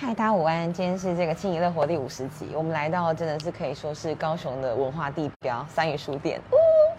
[0.00, 0.72] 嗨，大家午安！
[0.72, 6.40] 今天是这个轻盈乐活第五十集，我们来到真的是可以说是高雄的文化地标三语书店，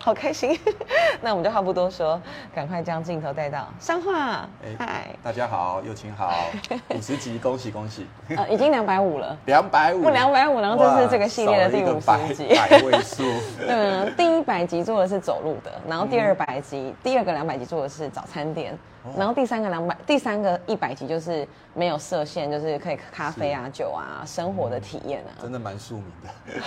[0.10, 0.60] 好开心！
[1.22, 2.20] 那我们就话不多说，
[2.52, 4.50] 赶快将镜头带到上画。
[4.80, 6.46] 嗨，大家好，友情好，
[6.98, 8.08] 五十集，恭喜恭喜！
[8.36, 13.24] 呃，已经两百五了，两百五，不两百五，然后这是这个系列的第五十集，百位数。
[13.70, 18.76] 嗯，第一百集做的是走路的，然后第二百集，第二个两百集做的是早餐店。
[19.18, 26.62] 然后第三个两百，第三个一百集就是没有设限，就是可以咖啡啊、酒啊、生活的体验啊，真的蛮庶民的，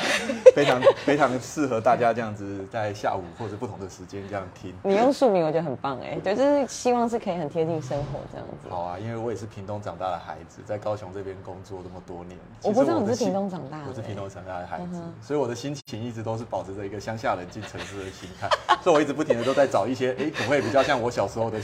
[0.54, 4.74] 非常非常适合大家这样子在下午或者不同的时间这样听。
[4.82, 8.68] 你用庶民我觉得很棒哎，对，就是希望是可以很贴近生活这样子。
[8.68, 18.48] 好啊，因为我也是屏东长大的孩子，在高雄这边工作这么多年，我不知道你是屏东长大的，我是屏东长大的孩子，所以我的心情一直都是保持着一个乡下人进城市的心态，
[18.82, 21.58] 所以我一直不停的都在找一些哎，可不可以比较像我小时候的。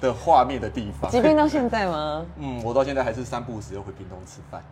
[0.00, 2.26] 的画面的地方，即便到现在吗？
[2.36, 4.62] 嗯，我到现在还是三不五时又回屏东吃饭。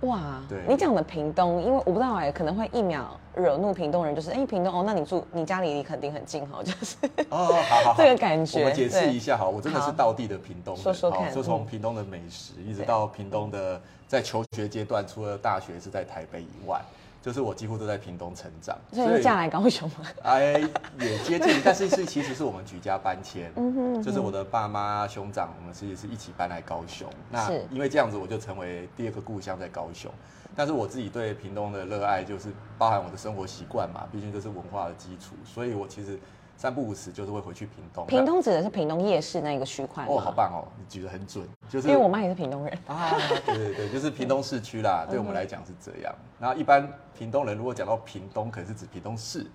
[0.00, 6.96] 哇，对，你讲的屏东，因为我不知道哎，可能会一秒惹怒屏东人，就是哎，屏东哦，那你住你家里离肯定很近哈，就是
[7.28, 8.60] 哦，好好这个感觉。
[8.60, 16.80] 我们解释一下哈，我真的是道地的屏东人，说说看，就从屏东的美食，一直到屏东的在求学阶段，除了大学是在台北以外。
[17.22, 19.96] 就是我几乎都在屏东成长，所以嫁来高雄吗？
[20.22, 20.60] 哎，
[20.98, 27.08] 也接近， 但是是其实是我们举家搬迁，嗯哼，就是我的爸妈兄长，我们其实是一起搬来高雄。
[27.30, 30.10] 那因为这样子，我就成为第二个故乡在高雄。
[30.56, 32.48] 但是我自己对屏东的热爱，就是
[32.78, 36.18] 包含我的生活习惯嘛，毕竟这是文化的基础，所以我其实。
[36.60, 38.04] 三不五时就是会回去屏东。
[38.06, 43.12] 屏东指的是屏东夜市那个区块哦，好棒哦，你举得很准，就是因为我妈也是屏东人啊，
[43.46, 46.14] 对对对，就是屏东市区啦，对我们来讲是这样。
[46.38, 46.86] 然后一般
[47.18, 49.46] 屏东人如果讲到屏东，可能是指屏东市。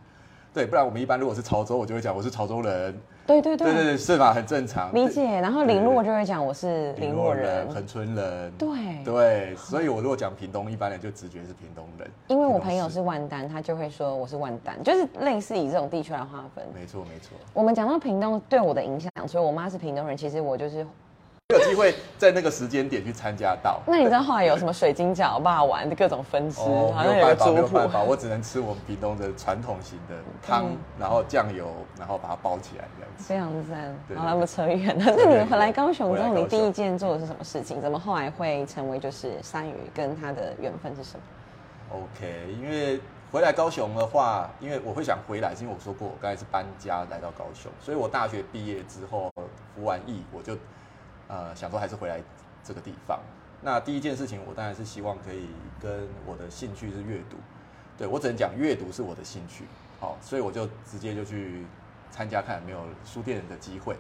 [0.56, 2.98] 对，不然我们一般如果是潮州，我就会讲我是潮州人。
[3.28, 4.34] 对对对，对对是吧？
[4.34, 4.94] 很正常。
[4.96, 5.26] 理解。
[5.42, 8.54] 然后林洛就会讲我是林洛人，恒春人。
[8.58, 12.10] 对对，所以我如果讲屏东，一般人就直觉是屏东人。
[12.28, 16.64] 因为我朋友是万丹，他就会说我是万丹，就是类似以这种地区来划分。
[16.74, 17.36] 没错没错。
[17.52, 20.88] 我们讲到屏东对我的影响，所以我妈是屏东人，其实我就是。
[21.54, 28.02] 有机会在那个时间点去参加到，那你知道后来有什么水晶饺、霸丸的各种分支，好像有办法。
[28.02, 30.66] 我只能吃我们屏东的传统型的汤，
[31.00, 31.68] 然后酱油，
[32.00, 33.24] 然后把它包起来这样子。
[33.24, 33.96] 非常赞。
[34.18, 35.14] 好，了，我们扯远了。
[35.16, 37.80] 那你回来高雄之后，你第一件做的是什么事情？
[37.80, 39.76] 怎么后来会成为就是三鱼？
[39.94, 43.00] 跟他的缘分是什么？OK，因为
[43.32, 49.32] 回来高雄的话，因为我会想回来，是因为我说过我刚才是搬家来到高雄，所以我大学毕业之后
[49.76, 50.58] 服完役，我就。
[51.28, 52.22] 呃，想说还是回来
[52.64, 53.20] 这个地方。
[53.62, 55.48] 那第一件事情，我当然是希望可以
[55.82, 57.38] 跟我的兴趣是阅读。
[57.98, 59.64] 对我只能讲阅读是我的兴趣，
[60.00, 61.66] 好，所以我就直接就去
[62.12, 63.96] 参加看有没有书店的机会。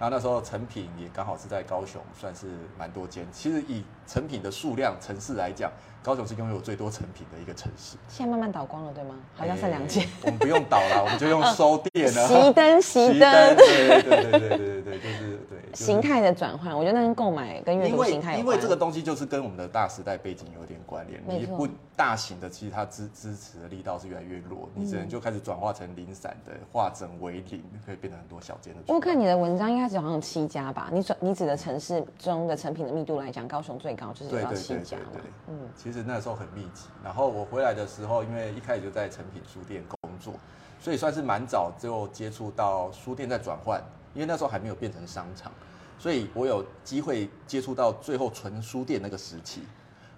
[0.00, 3.24] 然后那时候成品也刚好是在高雄，算是蛮多间。
[3.30, 5.70] 其实以成品的数量城市来讲，
[6.02, 7.96] 高雄是拥有最多成品的一个城市。
[8.08, 9.14] 现在慢慢倒光了，对吗？
[9.36, 10.04] 好像剩两间。
[10.22, 12.26] 我们不用倒了，我们就用 收店了。
[12.26, 13.56] 熄灯，熄灯。
[13.56, 15.58] 对对对对对对对，就是对。
[15.74, 21.20] 形态的转换，我觉得那跟购买跟阅读形态因为这个东西就是跟我们的大时代背景有点关联。
[21.26, 28.80] 你不大型的，其实它支支持的力道是越来越弱，你只能就开始转化成零散的，化整为零，可以变成很多小间的。
[28.86, 30.88] 我看你的文章应该是好像有七家吧？
[30.92, 36.86] 你转你指的城市中的成品的密度来讲，高雄最高就是要七家对，嗯，其实那时候很密集。
[37.02, 40.34] 然后我回来的时候，因为一开始就在成品书店工作，
[40.78, 43.82] 所以算是蛮早就接触到书店在转换。
[44.14, 45.52] 因为那时候还没有变成商场，
[45.98, 49.62] 所以我有机会接触到最后纯书店那个时期，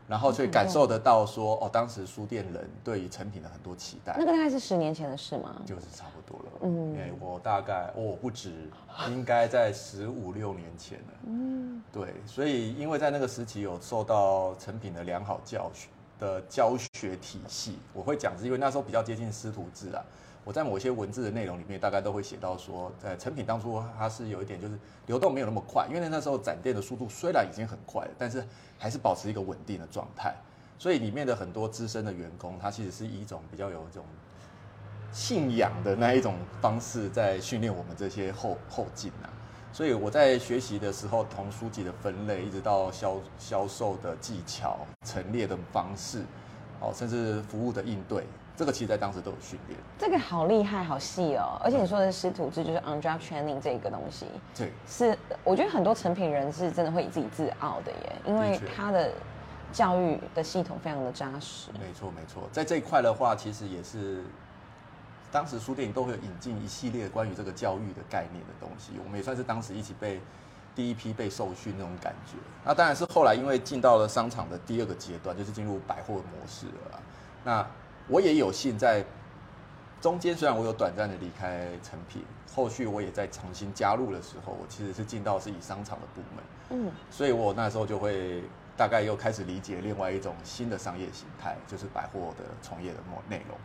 [0.06, 4.14] 然后所以感受得到说，哦，当时书店人对于成品的很多期待。
[4.18, 5.62] 那个大概是十年前的事吗？
[5.64, 6.52] 就是差不多了。
[6.62, 8.70] 嗯，因为我大概我不止，
[9.08, 11.14] 应该在十五六年前了。
[11.26, 15.88] 嗯，对，所以因为在那个时期有受到成品的良好教学
[16.20, 20.04] 的教学体系，我会讲是因为那时候比较接近师徒制啊。
[20.46, 28.46] 我在某些文字的内容里面，大概都会写到说，在成品当初它是有一点就是流动没有那么快，因为那时候展店的速度虽然已经很快了，但是
[28.78, 30.32] 还是保持一个稳定的状态，
[30.78, 34.04] 所以里面的很多资深的员工，他其实是以一种比较有一种
[35.10, 39.26] 信仰的那一种方式在训练我们这些后后进啊，
[39.72, 46.22] 所以我在学习的时候，从书籍的分类，一直到销销售的技巧、陈列的方式，
[46.80, 48.24] 哦，甚至服务的应对。
[48.56, 49.78] 这个其实，在当时都有训练。
[49.98, 51.60] 这个好厉害，好细哦！
[51.62, 54.26] 而且你说的师徒制，就是 on job training 这个东西，
[54.56, 59.12] 对，是我觉得很多成品人是真的会以自己自傲的耶，因为他的
[59.72, 61.70] 教育的系统非常的扎实。
[61.72, 64.24] 没错，没错，在这一块的话，其实也是
[65.30, 70.18] 当时书店都会引进一系列关于这个教育的概念的东西，我们也算是当时一起被
[70.74, 72.38] 第一批被受训那种感觉。
[72.64, 77.00] 那当然是后来因为进到了商场的第二个阶段，就是进入百货模式了。
[77.44, 77.66] 那
[78.08, 79.04] 我也有幸在
[80.00, 82.24] 中间，虽然我有短暂的离开成品，
[82.54, 86.44] 后续我也在重新加入的时候，我其实是进到是以商场的部门。
[86.70, 88.42] 嗯，所以我那时候就会
[88.76, 93.56] 大概又开始理解另外一种新的商业形态，就是百货的从业的模内容。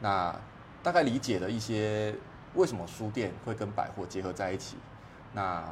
[0.00, 0.34] 那
[0.82, 2.14] 大概理解了一些
[2.54, 4.76] 为什么书店会跟百货结合在一起，
[5.32, 5.64] 那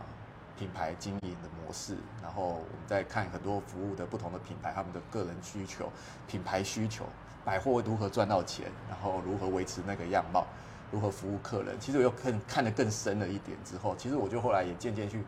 [0.58, 5.90] 品牌经营的模式，然后我们再看很多服务的不同的品牌，他们的个人需求、
[6.26, 7.04] 品牌需求，
[7.46, 10.44] 百货如何赚到钱，然后如何维持那个样貌，
[10.90, 11.76] 如何服务客人。
[11.78, 15.22] 其实我又更看得更深了一点之后，其实我就后来也渐渐去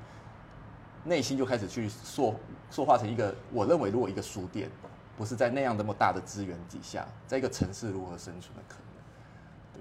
[1.05, 2.35] 内心就开始去塑
[2.69, 4.69] 塑化成一个，我认为如果一个书店
[5.17, 8.85] 不是在那样那么大的资源底下，在一个城市如何生存的可能。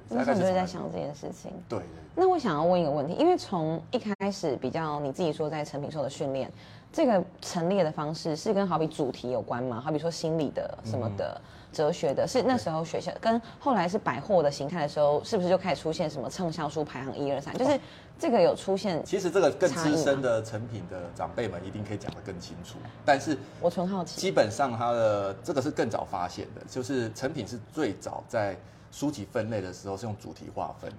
[0.10, 1.52] 那时候你就在想这件事情。
[1.68, 1.82] 对。
[2.16, 6.52] 那我想要问一个问题，因为从一开始比较你自己说在成品受的训练，
[6.98, 9.80] 这个陈列的方式是跟好比主题有关吗？
[9.80, 11.40] 好比说心理的什么的、
[11.72, 17.56] 哲学的，是那时候学校跟后来是百货的形态的时候，是不是就开始出现什么畅销书排行一二三？
[17.56, 17.80] 就是
[18.18, 19.00] 这个有出现。
[19.06, 28.58] 其实这个更资深的成品的长辈们一定可以讲得更清楚，但是我纯好奇，基本上它的这个是更早发现的，就是成品是最早在。
[28.90, 30.90] 书籍分类的时候是用主题划分，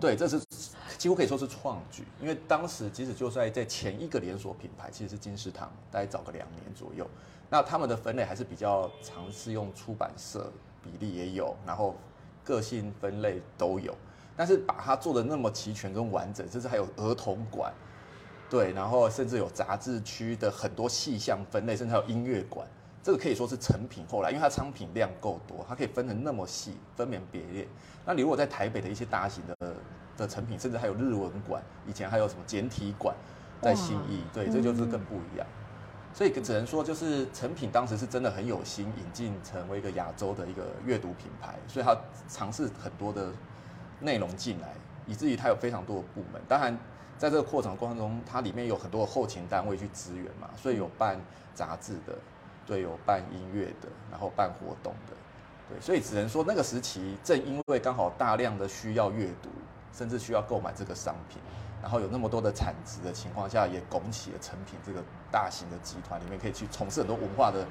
[0.00, 0.40] 对，这是
[0.98, 7.06] 几乎可以说是创举，因为当时即使就算在前一个连锁品牌，其实是金石堂，大概早个两年左右，
[7.48, 11.94] 那他们的分类还是比较尝试用出版社比例也有，然后
[12.44, 13.94] 个性分类都有，
[14.36, 17.72] 但是把它做的那么齐全跟完整，甚至还有儿童馆，
[18.48, 22.66] 对，然后甚至有杂志区的很多细项分类，甚至还有音乐馆。
[23.02, 27.66] 这个可以说是成品后来，因为它商品量够多，它可以分成那么细，分门别类。
[28.04, 29.74] 那你如果在台北的一些大型的
[30.18, 33.16] 的成品，甚至还有日文馆，以前还有什么简体馆，
[33.62, 35.46] 在新义，对，这就是更不一样。
[36.12, 41.96] 所以只能说，就是成品当时是真的很有心引进成为一个亚洲的一个阅读品牌，所以它
[42.28, 43.32] 尝试很多的
[44.00, 44.74] 内容进来，
[45.06, 46.42] 以至于它有非常多的部门。
[46.46, 46.76] 当然，
[47.16, 51.18] 在这个扩展过程中，它里面有很多后勤单位去支援嘛，所以有办
[51.54, 52.14] 杂志的。
[52.70, 55.16] 对，有办音乐的，然后办活动的，
[55.68, 59.48] 对，所以只能说那个时期正因为刚好大量的需要阅读，
[59.92, 61.42] 甚至需要购买这个商品，
[61.82, 65.02] 然后有那么多的产值的情况下，也拱起了成品这个
[65.32, 67.66] 大型的集团里面可以去从事很多文化的。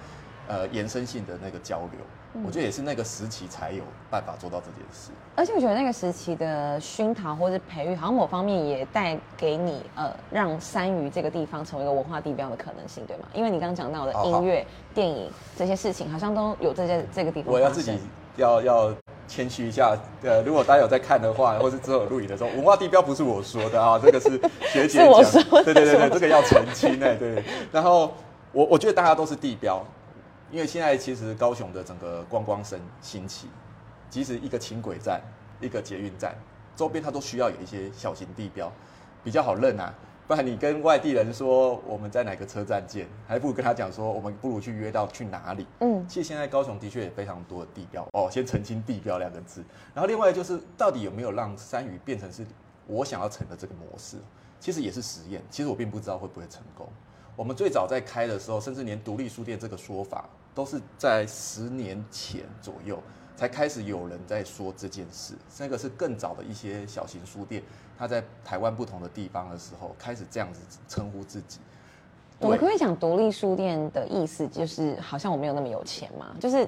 [0.50, 2.00] 呃，延伸性的那个交流，
[2.46, 5.10] 我觉得也是那个时期才有办法做到这件事。
[5.36, 13.24] 而且我觉得那个时期的熏陶或者培育，好像某方面也带给你呃，让三余这个地方成为一个文化地标的可能性，对吗？
[13.34, 17.52] 因为你刚刚讲到的音乐、电影这些事情，好像都有这些这个地方。
[17.52, 17.98] 我要自己
[18.38, 18.94] 要要
[19.28, 24.30] 谦虚一下，呃，如果大家有在看的话，或是之后录影的时候，文化地标不是我说的啊， 这个是
[24.72, 27.44] 学姐讲，对对对对，这个要澄清哎，对。
[27.72, 28.14] 然后
[28.52, 29.84] 我我觉得大家都是地标。
[30.52, 33.48] 因为现在其实高雄的整个观光生兴起，
[34.10, 35.22] 即使一个轻轨站、
[35.62, 36.36] 一个捷运站，
[36.76, 38.72] 周边它都需要有一些小型地标，
[39.24, 39.94] 比较好认啊。
[40.28, 45.66] 不然你跟外地人说我们在哪个车站见，还不如跟他讲说我们不如去约到去哪里。
[45.80, 48.30] 嗯，其实现在高雄的确也非常多的地标哦。
[48.32, 52.46] 先澄清地标两个字，然后另外就是到底有没有让山屿变成是
[52.86, 54.18] 我想要成的这个模式，
[54.60, 55.42] 其实也是实验。
[55.50, 56.88] 其实我并不知道会不会成功。
[57.36, 60.30] 我们最早在开的时候，甚至连独立书店这个说法。
[60.54, 63.02] 都是在十年前左右
[63.36, 67.64] 才开始有人在说这件事，那个是更早的一些小型书店，
[67.98, 71.60] 他在台湾不同的地方的时候开始这样子称呼自己。
[72.40, 76.36] 我们可以讲独立书店的意思，就是好像我没有那么有钱嘛？
[76.40, 76.68] 就是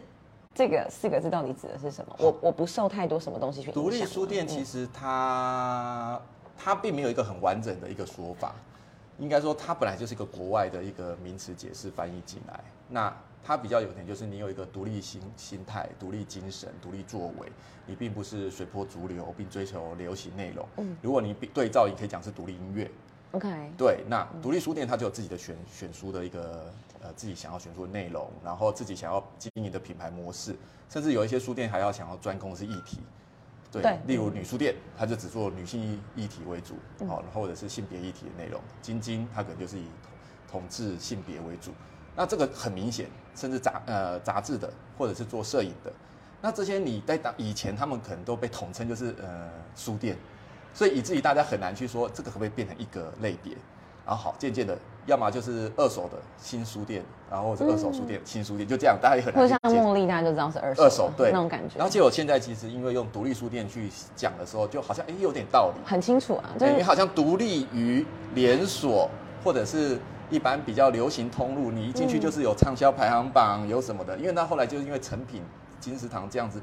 [0.56, 2.16] 这个四个字到底指的是什么？
[2.20, 3.72] 我我不受太多什么东西去。
[3.74, 6.18] 独立书店其实它
[6.58, 8.56] 它并没有一个很完整的一个说法，
[9.18, 13.14] 应该说它本来就是一个国外的一个名词解释翻译进来，那。
[13.44, 17.52] 它比较有点，就是你有一个独立心心态、独立精神、独立作为，
[17.86, 20.68] 你并不是随波逐流，并追求流行内容。
[20.78, 22.90] 嗯，如果你对照，你可以讲是独立音乐。
[23.32, 23.50] OK。
[23.78, 26.72] 对，那独立书店它就有自己的选选书的一个
[27.02, 30.56] 呃自己想要选书的内容，然后自己想要经营的品牌模式，
[30.90, 33.00] 甚至有一些书店还要想要专攻的是议题。
[33.72, 34.00] 对。
[34.06, 36.76] 例如女书店，它就只做女性议议题为主，
[37.08, 38.62] 好，或者是性别议题的内容。
[38.82, 39.86] 晶晶它可能就是以
[40.50, 41.72] 同志性别为主。
[42.16, 45.92] 那这个很明显，甚至杂呃杂志的，或者是做摄影的，
[46.42, 50.18] 那这些你在当以前他们可能都被统称就是呃书店，
[50.74, 53.54] 所以以至于大家很难去说这个可不可以变成一个类别。
[54.06, 59.42] 然后好，渐渐的，要么就是二手的新书店，然后是二手书店、新书店，就这样，大家也很难。
[59.42, 60.84] 或者像茉莉，大家就知道是二手。
[60.84, 61.78] 二手对那种感觉。
[61.78, 65.80] 然后结果现在其实因为用独立书店去讲的时候，就好像哎有点道理。
[65.86, 69.10] 很清楚啊，对，因为好像独立于连锁。
[69.44, 69.98] 或者是
[70.32, 74.18] 一般比较流行通路，你一进去就是有畅销排行榜，有什么的。
[74.18, 75.44] 因为那后来就是因为成品、
[75.80, 76.60] 金石堂这样子，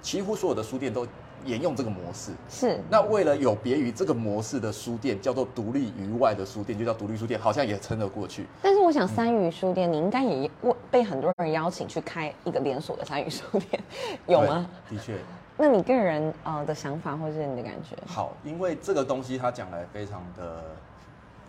[0.00, 1.06] 几乎所有的书店都
[1.44, 2.32] 沿用这个模式。
[2.48, 2.80] 是。
[2.90, 8.46] 那为了有别于这个模式的书店，叫做独立于外的书店，就叫独立书店，好像也撑得过去。
[8.62, 10.50] 但是我想，三语书店你应该也
[10.90, 13.82] 被很多人邀请去开一个连锁的三语书店，
[14.26, 14.66] 有吗？
[14.88, 15.14] 的确。
[15.58, 17.94] 那你个人呃的想法或是你的感觉？
[18.06, 20.62] 好，因为这个东西它讲来非常的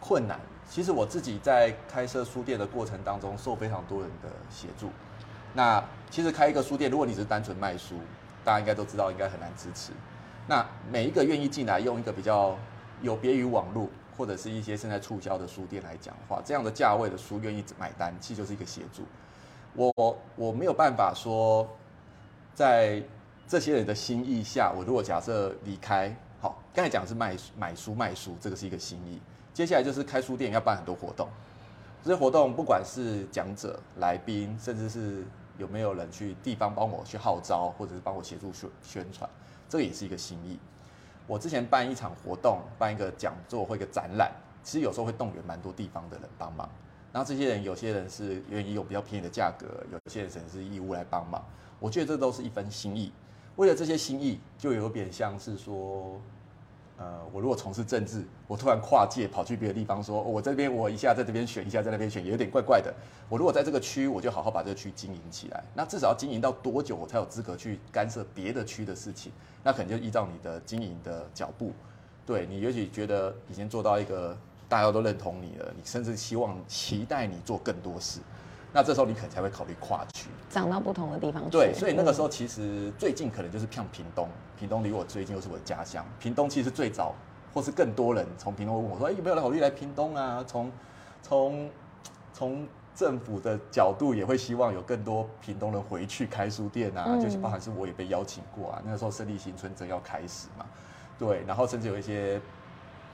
[0.01, 0.37] 困难。
[0.69, 4.89] 其实我自己在开设书店的过程当中，受非常多人的协助。
[5.53, 7.95] 那其实开一个书店，如果你只是单纯卖书，
[8.43, 9.91] 大家应该都知道，应该很难支持。
[10.47, 12.57] 那每一个愿意进来用一个比较
[13.01, 19.03] 有别于网络或者是一些现在促销的书店来讲话，这样的价位的书愿意买单，其实就是一个协助。
[19.73, 21.67] 我我没有办法说
[22.53, 23.01] 在。
[23.49, 29.21] 这些人的心意下，我如果假设离开，好，刚才讲的是卖买书卖书，这个是一个心意。
[29.57, 31.27] 接下来就是开书店要办很多活动，
[32.03, 35.25] 这些活动不管是讲者、来宾，甚至是
[35.57, 39.27] 有没有人去地方帮我去号召，或者是帮我协助宣宣传，
[39.67, 40.59] 这个也是一个心意。
[41.25, 46.69] 我之前办一场活动，办一个讲座或一个展览，其实有时候会动员蛮多地方的人帮忙。
[47.11, 51.43] 然后这些人有些人是愿意用比较便宜的价格，有些人是义务来帮忙。
[51.79, 53.11] 我觉得这都是一份心意。
[53.55, 56.21] 为了这些心意，就有点像是说，
[56.99, 62.91] 呃，我如果从事政治，我突然跨界跑去别的地方，说我这边我一下在这边选，一下在那边选，有点怪怪的。
[63.29, 65.63] 我如果在这个区，我就好好把这个区经营起来。
[65.75, 69.31] 那至少要经营到多久，我才有资格去干涉别的区的事情？
[69.63, 71.71] 那可能就依照你的经营的脚步，
[72.25, 74.35] 对你也许觉得已经做到一个
[74.67, 78.19] 大家都认同你了，你甚至希望期待你做更多事。
[78.73, 81.49] 那这时候你可能才会考虑跨区，涨到不同的地方去。
[81.49, 86.05] 对，所以那个时候其实最近可能就是像屏东，屏东离我最近又是我的家乡。
[86.19, 87.15] 屏东其实最早
[87.53, 90.71] 或是更多人从屏东问我说：“哎，有没有人考虑来屏东啊？”从
[91.23, 91.69] 从
[92.33, 98.81] 从政府的角度也会希望有更多屏东人回去开书店啊，就是包含是我也被邀请过啊。
[98.85, 100.65] 那个时候胜利新村正要开始嘛，
[101.17, 102.39] 对，然后甚至有一些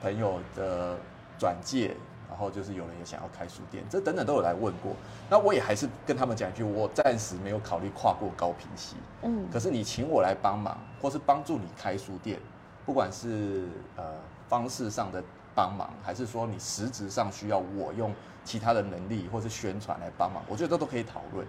[0.02, 0.96] 朋友的
[1.38, 1.96] 转介。
[2.28, 4.92] 然后就是有人也想要开书店，这等等都有来问过。
[5.30, 8.96] 那我也还是跟他们讲一句，我暂时没有考虑跨过高平溪。
[9.22, 12.38] 嗯，可是你请我来帮忙，或是帮助你开书店，
[12.84, 13.64] 不管是
[13.96, 14.04] 呃
[14.48, 15.22] 方式上的
[15.54, 18.12] 帮忙，还是说你实质上需要我用
[18.44, 21.46] 其他的能力或是宣传来帮忙，我觉得这都可以讨论。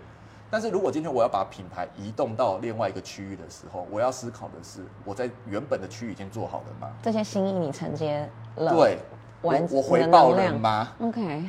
[0.51, 6.93] 但是如果今天我要把品牌移动到另外一个区域的时候，我要思考的是，我在原本的区域已经做好了吗？
[7.01, 8.71] 这些心意你承接了？
[8.71, 8.99] 对。
[9.45, 11.43] 我回报了吗？OK，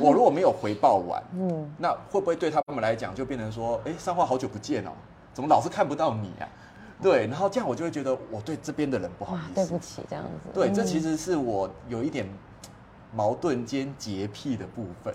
[0.00, 4.90] 我如果没有回报完，嗯，那会不会对他们来讲就变成说，哎，三花好久不见哦，
[5.34, 6.48] 怎么老是看不到你啊？
[7.02, 10.48] 对，然后这样我就会觉得我对这边的人不好意思，对不起，这样子。
[10.54, 12.26] 对，这其实是我有一点
[13.14, 15.12] 矛盾兼洁癖的部分。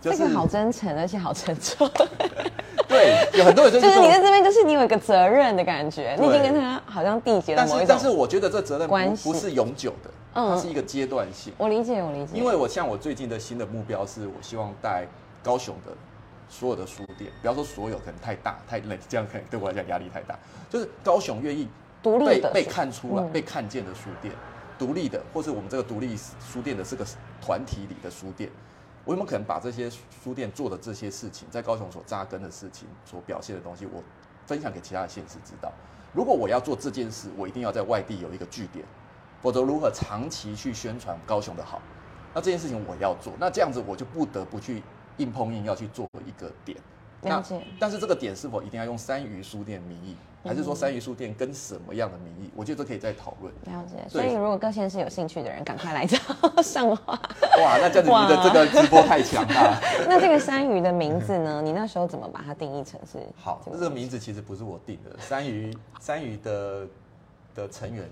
[0.00, 1.88] 这个好真诚，而且好沉重。
[2.86, 10.10] 对，有很多人就是你在这边，就是你有一个责任的感觉，你已经跟他好像缔结了某一种但是我觉得这责任关系不是永久的。
[10.34, 12.36] 它是一个阶段性，我理解，我理解。
[12.36, 15.06] 因为我像我最近的新的目标是，我希望带
[15.42, 15.92] 高雄的
[16.48, 20.36] 所有的书店，不要说所有，可能太大太累，这样可能对我来讲压力太大。
[20.68, 21.68] 就是高雄愿意
[22.02, 24.34] 独立的被看出来、被看见的书店，
[24.76, 27.06] 独立的，或是我们这个独立书店的这个
[27.40, 28.50] 团体里的书店，
[29.04, 29.88] 我有没有可能把这些
[30.22, 34.02] 书店做的这些事情，在高雄所扎根的事情，所表现的东西，我
[34.46, 35.72] 分享给其他的县市知道？
[36.12, 38.84] 如果我要做这件事，我一定要在外地有一个据点。
[39.44, 41.78] 否则如何长期去宣传高雄的好？
[42.32, 44.82] 那这件事情我要做，那这样子我就不得不去
[45.18, 46.78] 硬碰硬要去做一个点。
[47.24, 47.60] 了解。
[47.78, 52.50] 但是这个点是否一定要用三鱼书店名义，还是说三鱼书店跟什么样的名义？
[52.56, 53.52] 我觉得这可以再讨论。
[53.66, 53.96] 了解。
[54.08, 56.18] 所以如果各县市有兴趣的人，赶快来找
[56.62, 57.12] 上话。
[57.62, 59.78] 哇，那这样子你的这个直播太强了。
[60.08, 61.60] 那这个三鱼的名字呢？
[61.62, 63.18] 你那时候怎么把它定义成是？
[63.36, 66.86] 好，这个名字其实不是我定的，三鱼三鱼的
[67.54, 68.08] 的成员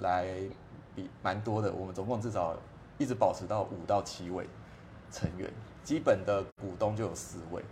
[0.00, 0.24] 来。
[1.22, 2.56] 蛮多的，我们总共至少
[2.96, 4.48] 一直保持到五到七位
[5.10, 5.52] 成员，
[5.84, 7.62] 基本的股东就有四位，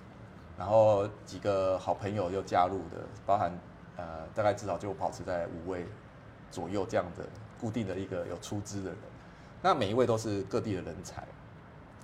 [0.58, 3.52] 然后几个好朋友又加入的，包含
[3.96, 5.86] 呃大概至少就保持在五位
[6.50, 7.24] 左右这样的
[7.60, 8.98] 固定的一个有出资的人，
[9.62, 11.26] 那每一位都是各地的人才，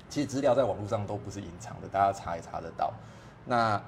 [0.08, 2.92] 其实资料在网络上都不是隐藏的，大家查也查得到。
[3.44, 3.82] 那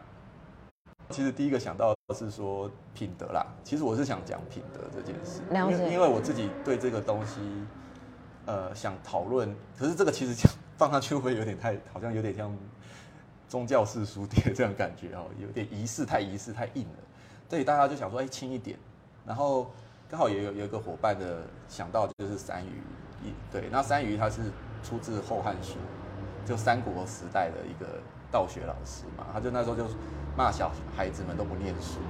[1.10, 7.40] 其实第一个想到是说品德啦，其实我是想讲品德这件事，因为因为我自己对这个东西，
[8.44, 12.54] 呃，想讨论，可是这个其实讲放上去会有点太，好像有点像
[13.48, 16.98] 宗教式书店这样感觉哦，有点仪式太仪式太硬了，
[17.48, 18.78] 所以大家就想说，哎，轻一点，
[19.24, 19.70] 然后
[20.06, 22.82] 刚好也有有一个伙伴的想到就是三鱼，
[23.24, 24.42] 一对，那三鱼它是
[24.82, 25.76] 出自《后汉书》，
[26.46, 27.98] 就三国时代的一个
[28.34, 29.84] 道学老师嘛，他就那时候就
[30.36, 32.00] 骂小孩子们都不念书，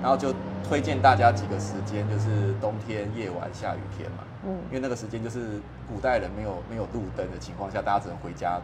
[0.00, 0.32] 然后就
[0.66, 8.58] 推荐大家几个时间，就是冬天夜晚下雨天嘛，嗯，因为那个时间就是古代人没有没有路灯的情况下，大家只能回家，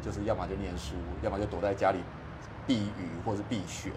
[0.00, 1.98] 就是要么就念书，要么就躲在家里
[2.66, 3.92] 避雨或是避雪，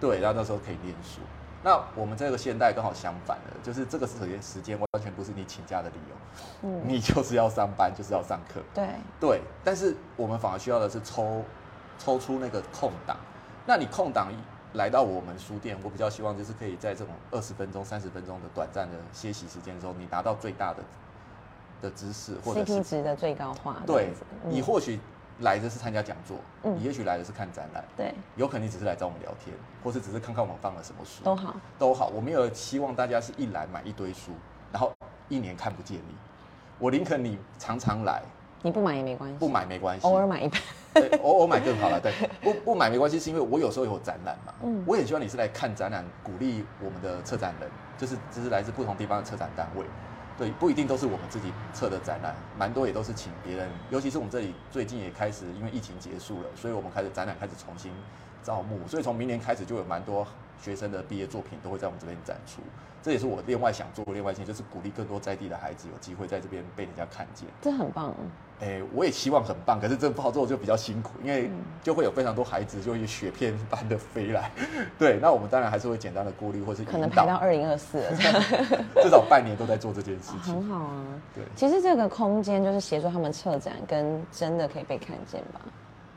[0.00, 1.20] 对，然后那时候可以念书。
[1.64, 8.86] 那我们这个现代刚好相反的，就是这个时间时间完全不是你请假的理由，嗯，你就是要上班，就是要上课，对。
[9.18, 9.42] 对。
[9.64, 11.42] 但是我们反而需要的是抽
[11.98, 13.16] 抽出那个空档。
[13.66, 14.32] 那你空档
[14.74, 20.82] 来到我们书店，我比较希望就是可以在这种二十分钟、三十分钟的短暂的歇息时间中，你达到最大的
[21.82, 23.76] 的知识或者 CP 值的最高化。
[23.86, 24.12] 对，
[24.44, 24.98] 你或许。
[25.42, 32.08] 来的是参加讲座，你也许来的是看展览，对，有可能你只是来找我们聊天，或是只是看看我们放了什么书，都好，都好。
[32.08, 34.32] 我没有希望大家是一来买一堆书，
[34.72, 34.92] 然后
[35.28, 36.16] 一年看不见你。
[36.80, 38.20] 我宁可你常常来，
[38.62, 40.60] 你不买也没关系，不买没关系，偶尔买一本，
[41.00, 42.00] 对，偶尔买更好了。
[42.00, 42.12] 对，
[42.42, 49.84] 不不买没关系，是因为我有时候有展览嘛，嗯，我也希望你是来看展览，鼓励我们的策展人，就是这是来自不同地方的策展单位。
[50.36, 57.90] 对，不一定都是我们自己策的展览，蛮多也都是请别人，尤其是我们这里最近也开始，因为疫情结束了，所以我们开始展览开始重新
[58.42, 60.24] 招募，所以从明年开始就有蛮多
[60.60, 62.62] 学生的毕业作品都会在我们这边展出。
[63.02, 67.48] 这也是我另外想做另外一件，就是鼓励更多在地的孩子有机会在这边被人家看见。
[67.60, 68.14] 这很棒。
[68.60, 71.50] 哎，我也希望很棒，可是这不好做就比较辛苦，因为
[71.82, 74.50] 就会有非常多孩子就会雪片般的飞来。
[74.98, 78.10] 对，那我们当然还是会简单的过滤或是可能排到二零二四了，
[79.02, 80.54] 至少半年都在做这件事情。
[80.54, 81.04] 很好啊。
[81.34, 85.60] 对，其实这个空间就是协助他们策展，跟真的可以被看见吧。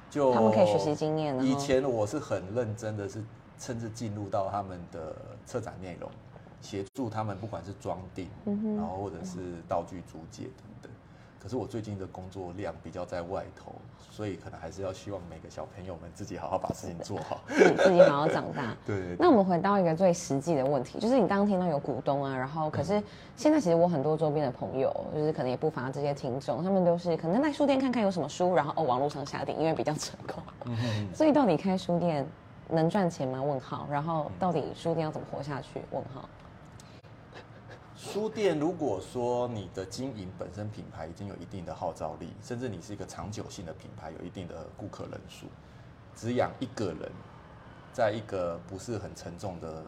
[0.10, 1.40] 就他们可以学习经验。
[1.44, 3.24] 以前我是很认真的，是
[3.60, 6.10] 甚至进入到他们的策展内容。
[6.60, 10.91] 协助他们，不管是装订，然后或者是道具租借等等。
[11.42, 13.74] 可是我最近的工作量比较在外头，
[14.12, 18.78] 所以可能还是要希望每个小朋友们自己好好把事情做好，自己好好长大。
[18.86, 19.16] 对。
[19.18, 23.02] 那我们回到一个最实际的问题，就是你刚刚听到有股东啊，然后可是
[23.36, 30.76] 现在其实我很多周边的朋友，就是可能也不乏这些听众，他们都是可能在书店看看有什么书，然后哦网络上下订，因为比较成功。
[31.12, 32.24] 所以到底开书店
[32.70, 33.42] 能赚钱吗？
[33.42, 33.88] 问号。
[33.90, 35.82] 然后到底书店要怎么活下去？
[35.90, 36.30] 问号。
[38.02, 45.46] 书店如果说你的经营本身品牌已经有一定的号召力，甚至你是一个长久性的品牌，有一定的顾客人数，
[46.16, 47.12] 只养一个人，
[47.94, 49.86] 在一个不是很沉重的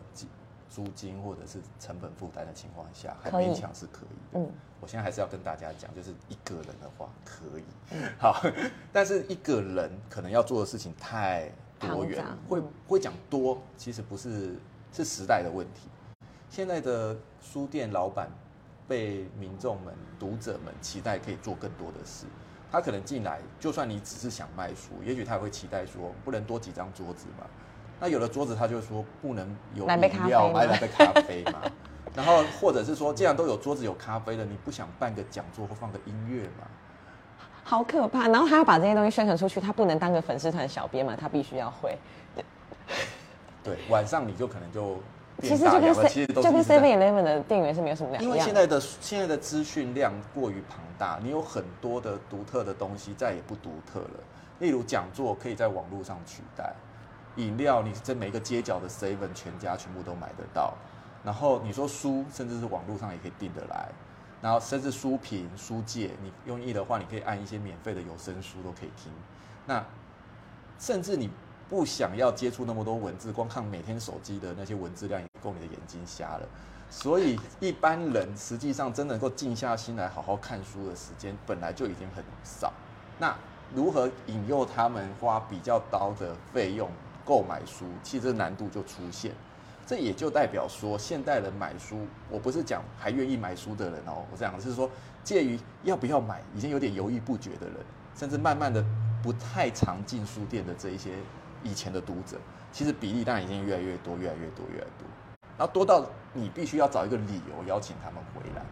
[0.70, 4.38] 租金或者是成本负担的情况下，还勉强是可以。
[4.38, 4.48] 嗯，
[4.80, 7.64] 我现在还是要跟大家讲，就是一个人的话可以，
[8.20, 8.40] 好，
[8.92, 14.56] 但是一个人可能要做的事情太多元，会会讲多，其实不是
[14.92, 15.90] 是时代的问题。
[16.48, 18.30] 现在的书店老板
[18.88, 22.26] 被民众们、读者们期待可以做更多的事。
[22.72, 27.46] 他可能进来，就算你只是想卖书，也许他也会期待说，不能多几张桌子嘛？
[28.00, 31.62] 那有了桌子，他就说不能有饮料，买两杯咖啡嘛？
[32.16, 36.68] 然后或者是说，既然都有桌子、有咖啡了，你不想办个讲座或放个音乐吗？
[37.64, 38.28] 好可怕！
[38.28, 41.16] 然后他要把这些东西宣传出去，他不能当个粉丝团小编嘛？
[41.16, 41.98] 他必须要会。
[43.64, 45.00] 对，晚上你就可能就。
[45.42, 45.94] 其实就跟
[46.28, 48.24] 就跟 Seven Eleven 的店员是没有什么两样。
[48.24, 54.24] 因为现在的现在的资讯量过于庞大，你有很多的独特的东西再也不独特了。
[54.60, 56.74] 例如讲座可以在网络上取代，
[57.38, 60.76] 饮料你在每个街角的 Seven 全家全部都买得到。
[61.24, 63.90] 然后你说书，甚至是网络上也可以订得来。
[64.42, 69.12] 然后甚至书评、书借，你用意的话，你可以按一些免费的有声书都可以听。
[69.66, 69.84] 那
[70.78, 71.30] 甚至你。
[71.70, 76.48] 不想要接触那么多文字，光看每天手机的那些文字量也够你的眼睛瞎了。
[76.90, 82.72] 所以一般人实际上真能够静下心来好好看书的时间本来就已经很少。
[83.18, 83.36] 那
[83.74, 86.88] 如何引诱他们花比较高的费用
[87.26, 89.32] 购买书，其实难度就出现。
[89.86, 94.90] 这也就代表说，现代人买书，我不是讲还愿意买书的人哦，我讲的是说，
[95.24, 97.76] 介于要不要买，已经有点犹豫不决的人，
[98.16, 98.86] 甚至慢慢的
[99.24, 101.12] 不太常进书店的这一些。
[101.64, 102.38] 以前的读者，
[102.72, 105.08] 其实比例当然已经越来越多，越来越多，越来越多，
[105.58, 108.64] 然后多到你必须要找一个理由邀请他们回来。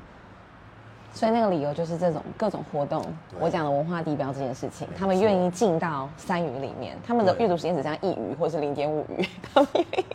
[1.14, 3.04] 所以那个理由就是这种各种活动，
[3.40, 10.06] 我讲的文化地标这件事情，他们愿意进到三语里面，他们的阅读时间只剩一语或者是零点五语， 他们愿意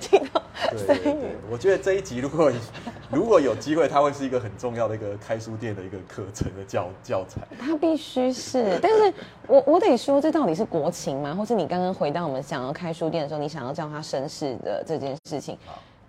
[0.00, 0.42] 进到
[0.76, 1.36] 三语。
[1.50, 2.50] 我觉得这一集如果
[3.10, 7.40] 如果有机会，它会是一个很重要的一个开书店的一个课程的教教材。
[7.60, 9.14] 它必须是，但是
[9.46, 11.32] 我我得说，这到底是国情吗？
[11.32, 15.56] 或是你刚刚回到我们想要开书店的时候，你想要叫它绅士的这件事情？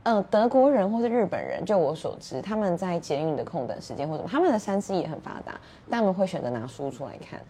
[0.08, 7.42] 呃，德国人或是日本人，就我所知，他们在捷运的空等时间或者他们的三 C 也很发达，但他们会选择拿书出来看。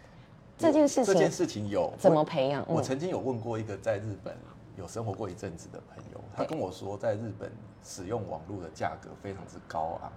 [0.58, 2.66] 这件事情，这件事情有怎么培养？
[2.68, 4.36] 我曾经有问过一个在日本
[4.76, 7.52] 有生活过一阵子的朋友，他跟我说，在日本
[7.84, 10.12] 使用网络的价格非常之高昂，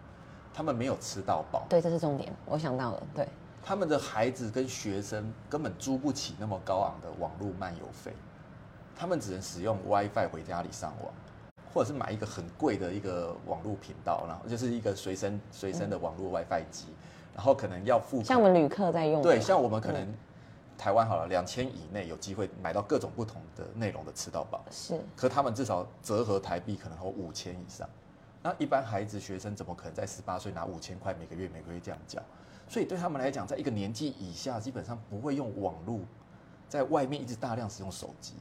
[0.55, 1.65] 他们没有吃到饱。
[1.69, 3.03] 对，这是重点，我想到了。
[3.15, 3.29] 对，
[3.63, 8.15] 他们的孩子跟学生根本租不起那么高昂的网络漫游费，
[8.97, 11.13] 他们只能使用 WiFi 回家里上网。
[11.73, 16.87] 或者是买一个很贵的一个网络频道，然后就是一个随身随身的网络 WiFi 机，
[17.35, 20.07] 然后可能要付像我们旅客在用对，像我们可能
[20.77, 25.01] 台湾好了，两千以内有机会买到各种不同的内容的吃到饱，是。
[25.15, 27.89] 可他们至少折合台币可能有五千以上，
[28.43, 32.21] 那一般孩子学生怎么可能在十八岁拿五千块每个月每个月这样交？
[32.69, 36.01] 所以对他们来讲，在一个年纪以下，基本上不会用网络，
[36.69, 38.35] 在外面一直大量使用手机，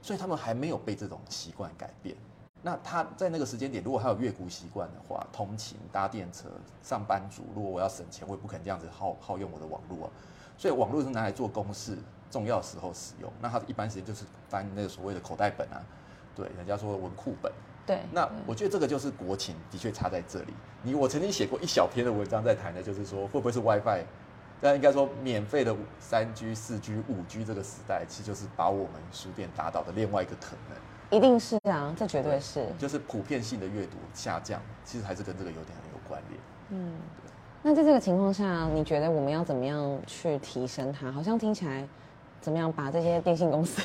[0.00, 2.16] 所以他们还没有被这种习惯改变。
[2.62, 6.48] 那他在那个时间点，如果他有月股习惯的话，通勤搭电车、
[6.82, 10.10] 上班族，如果我要省钱，我也不可能这样子耗耗用我的网络啊。
[10.58, 11.96] 所以网络是拿来做公事
[12.30, 13.32] 重要时候使用。
[13.40, 15.80] 那他一般时间就是翻那个所谓的口袋本啊，
[16.36, 17.50] 对，人家说文库本。
[17.86, 18.02] 对。
[18.12, 20.52] 那我觉得这个就是国情的确差在这里。
[20.82, 24.04] 你我曾经写过一小篇的文章在谈的，就是说会不会是 WiFi？
[24.60, 30.76] 那应该说免费的三 G、四 G、五 G 这个时代，其实就是把我们书店打倒的另外一个可能。
[31.10, 36.40] 一定是啊，这绝对是，就是普遍性的阅读下降，其实还是跟这个有点很有关联。
[36.70, 36.92] 嗯，
[37.62, 41.10] 那在这个情况下，你觉得我们要怎么样去提升它？
[41.10, 41.84] 好像听起来，
[42.40, 43.82] 怎么样把这些电信公司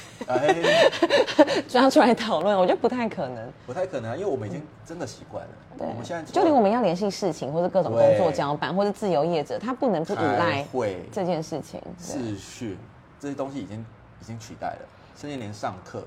[1.68, 2.56] 抓出来讨论？
[2.56, 5.52] 我觉得不太可能，不太可能啊，因为我们已经真的习惯了。
[5.80, 11.82] 对，我们现在就连我们要联系事情，或者各种工作交办，或者自由业者，他不能不依赖会这件事情。
[12.00, 12.78] 视讯
[13.20, 13.84] 这些东西已经
[14.22, 14.86] 已经取代了，
[15.18, 16.06] 甚至连上课。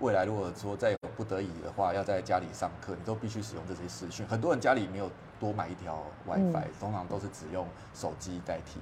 [0.00, 4.26] 未来如果说再有不得已的话，要在家里上课，你都必须使用这些视讯。
[4.26, 8.80] 很多人家里没有多买一条 WiFi，通常都是只用手机代替。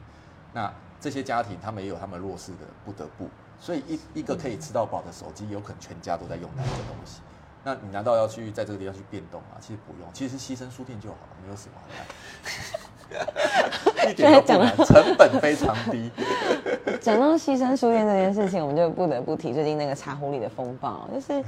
[0.52, 3.28] 那这些家庭他们也有他们弱势的不得不，
[3.59, 7.20] 所以一一个可以吃到饱的手机，有可能全家都在用那个东西。
[7.64, 9.57] 那你难道要去在这个地方去变动吗？
[9.61, 11.88] 其实不用，其实牺牲书店就好了，没有什么好
[14.08, 16.10] 一点都不难，成本非常低。
[17.00, 21.08] 讲到牺牲书店这件事情，我们就不得不提最近那个茶壶里的风暴。
[21.12, 21.44] 就是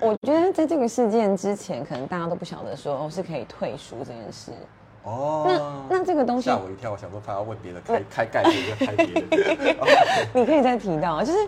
[0.00, 4.52] 我觉得在这个事件之前，可能大家都不晓得说是可以退书这件事。
[5.04, 5.44] 哦，
[5.88, 9.76] 那那这个东西吓我一跳，我想说他要问别的开开盖子就开别的。
[10.32, 11.38] 你可以再提到，就是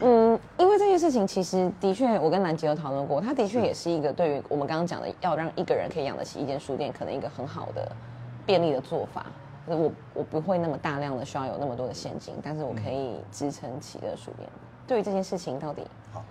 [0.00, 7.90] 嗯，因为这件事情其实的确，我跟南杰有讨论过，他的确也是一个对于我们刚刚讲的要让一个人可以养得起一间书店，可能一个很好的。
[8.48, 9.26] 便利的做法，
[9.66, 14.48] 我我不会那么大量的需要有那么多的现金，但是我可以支撑起的书店。
[14.86, 15.86] 对于这件事情，到底？
[16.10, 16.24] 好。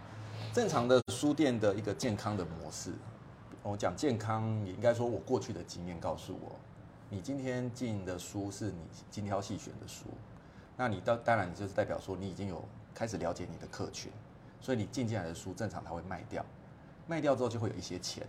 [0.52, 2.92] 正常的书店的一个健康的模式，
[3.62, 6.56] 我讲健康也应该说，我过去的经验告诉我，
[7.08, 8.80] 你今天进的书是你
[9.12, 10.06] 精挑细选的书，
[10.76, 12.64] 那你当当然你就是代表说你已经有
[12.96, 14.12] 开始了解你的客群，
[14.60, 16.44] 所以你进进来的书正常它会卖掉，
[17.06, 18.26] 卖掉之后就会有一些钱，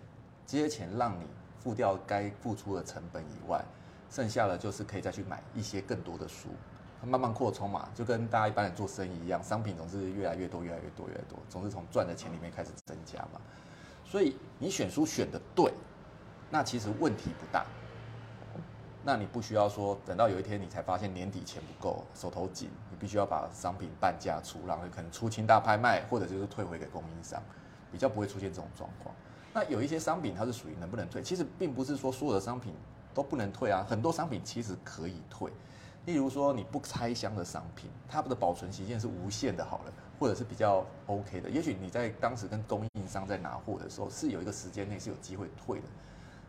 [0.47, 1.25] 这些钱让你
[1.61, 3.65] 付掉该付出的成本以外。
[4.11, 6.49] 剩下的就是可以再去买一些更多的书，
[7.05, 13.41] 慢慢扩充嘛，就跟大家一般人做生意一样，商品总是越来越多，越来越多，越来越多，总是从赚的钱里面开始增加嘛。
[14.07, 15.71] 所以你选书选的对，
[16.49, 17.67] 那其实问题不大。
[19.05, 27.43] 那你不需要说等到有一天你才发现年底钱不够，手头紧，你必须要把商品半价出，然后可能出清大拍卖，或者就是退回给供应商，
[27.93, 29.15] 比较不会出现这种状况。
[29.53, 32.73] 那有一些商品它是属于能不能退，其实并不是说所有的商品。
[33.15, 33.85] 都不能退啊！
[33.89, 35.51] 很多商品其实可以退，
[36.07, 41.51] 例如说你不拆箱的商品，它的保存期限是无限的，好了，或者是比较 OK 的。
[41.51, 45.87] 也许你在当时跟供应商在拿货的时候，是有一个时间内是有机会退的，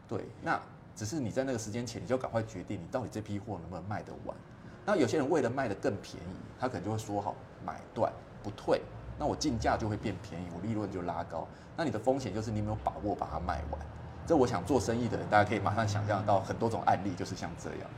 [0.08, 0.26] 对。
[0.44, 0.62] 那
[0.96, 4.38] 只是你在那个时间前，你就赶快决定你到底这批货能不能卖得完。
[4.86, 7.34] 那有些人为了卖得更便宜，他可能就会说好
[7.66, 8.80] 买断不退，
[9.20, 11.46] 那我进价就会变便宜，我利润就拉高。
[11.76, 13.80] 那你的风险就是你没有把握把它卖完。
[14.26, 17.90] 这我想做生意的人，大家可以马上想象到很多种案例，就是像这样。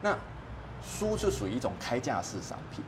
[0.00, 0.16] 那
[0.82, 2.84] 书是属于一种开架式商品，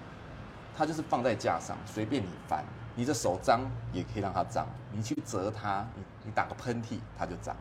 [0.76, 2.64] 它就是放在架上，随便你翻，
[2.94, 3.60] 你的手脏
[3.92, 7.56] 也可以让它脏，你去折它，你你打个喷嚏它就脏。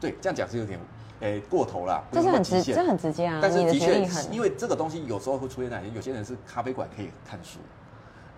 [0.00, 0.78] 对，这样讲是有点
[1.20, 3.40] 诶过头了，这是很直，这很直接啊。
[3.42, 7.58] 但是的确，因为这个东西有时候会出现在有些人是咖啡馆可以看书，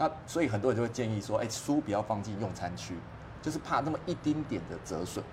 [0.00, 2.96] 那所以很多人就会建议说，哎，书不要放进用餐区，
[3.40, 5.24] 就是怕那么一丁点的折损。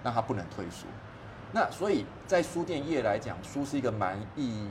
[0.00, 0.86] 那它不能退书，
[1.52, 4.68] 那所以在书店业来讲，书是一个蛮易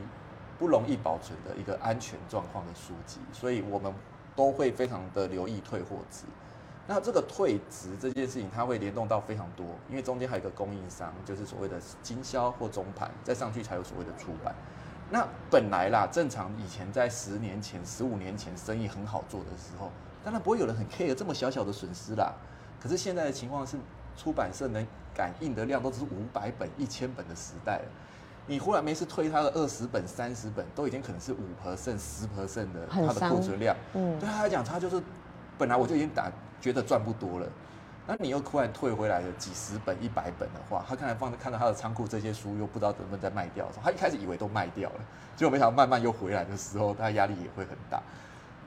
[0.57, 3.93] 不容易保存的一个安全状况的书籍，所以我们
[4.38, 6.23] 都会非常的留意退货值。
[6.88, 14.55] 那这个退值这件事情，它会联动到非常多，因为中间还有一个供应商，就是所谓的经销或中盘，再上去才有所谓的出版。
[15.09, 19.91] 那本来啦，正常以前在十年前、十五年前生意很好做的时候，
[20.23, 22.33] 当然不会有人很 care 这么小小的损失啦。
[22.81, 23.77] 可是现在的情况是，
[24.17, 27.85] 出版社能感应的量都是五百本、一千本的时代了。
[28.49, 33.75] 你忽然没事推他的二十本、三十本，都已经可能是五 percent、十 percent 的它的库存量。
[33.93, 35.01] 嗯，对他来讲，他就是
[35.57, 37.47] 本来我就已经打觉得赚不多了，
[38.07, 44.99] 那你又突然退回来了几十本、一百本的话，他看来放看到他的仓库这些书又不知道能不能再卖掉的时候，他一开始以为都卖掉了，
[45.35, 48.01] 结果没想到慢慢又回来的时候，他压力也会很大。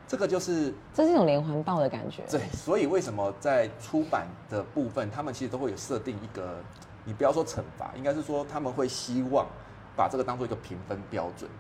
[0.06, 2.22] 这个就是这是一种连环爆的感觉。
[2.30, 6.58] 对，所以为什么在出版的部分，他们其实都会有设定一个，
[7.04, 9.46] 你不要说惩罚，应该是说他们会希望。
[9.96, 11.50] 把这个当做一个评分标准，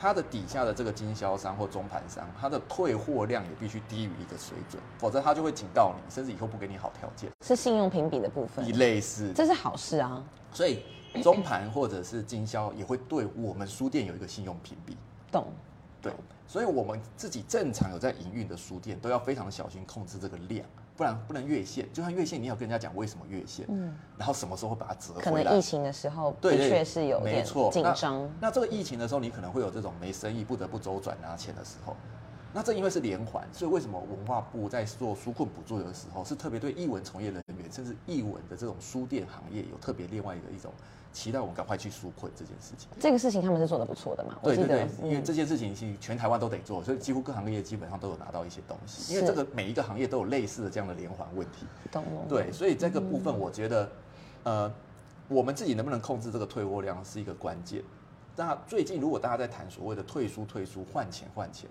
[0.00, 7.30] 它的底下的这个经销商或中盘商，它的退货量也必须低于一个水准，否则他就会警告你，甚至以后不给你好条件。
[7.44, 10.24] 是信用评比的部分，一类似，这是好事啊。
[10.54, 10.82] 所以
[11.22, 14.96] 中盘或者是经销也会对我们书店有一个信用评比。
[15.30, 15.48] 懂。
[16.00, 16.10] 对，
[16.46, 20.66] 所以我们自己正常有在营运的书店，都要非常小心控制这个量。
[21.00, 25.24] 不然不能越线，就算越线，你要跟人家讲为什么越线，嗯，然后什么时候会把它折回来？
[25.24, 28.28] 可能疫情的时候的确是有点紧张。
[28.38, 31.96] 那这个疫情的时候，你可能会有这种没生意、不得不周转拿钱的时候。
[32.52, 40.72] 那正因为是连环，所以为什么文化部在做纾困补助的时候，是特别对译文从业人员，甚至译文的这种书店行业有特别另外一个一种。
[41.12, 42.88] 期待我们赶快去纾困这件事情。
[43.00, 44.38] 这个事情他们是做的不错的嘛？
[44.44, 49.12] 对对对，因为这件事情其实全台湾都得做，所以几乎各行业基本上都有拿到一些东西。
[49.12, 51.66] 因为这个每一个行业都有类似的这样的连环问题。
[52.28, 53.90] 对，所以这个部分我觉得，
[54.44, 54.72] 呃，
[55.26, 57.82] 我们自己能不能控制这个退货量是一个关键。
[58.36, 61.68] 那最近如果大家在谈所谓的退书、退书换钱、换钱，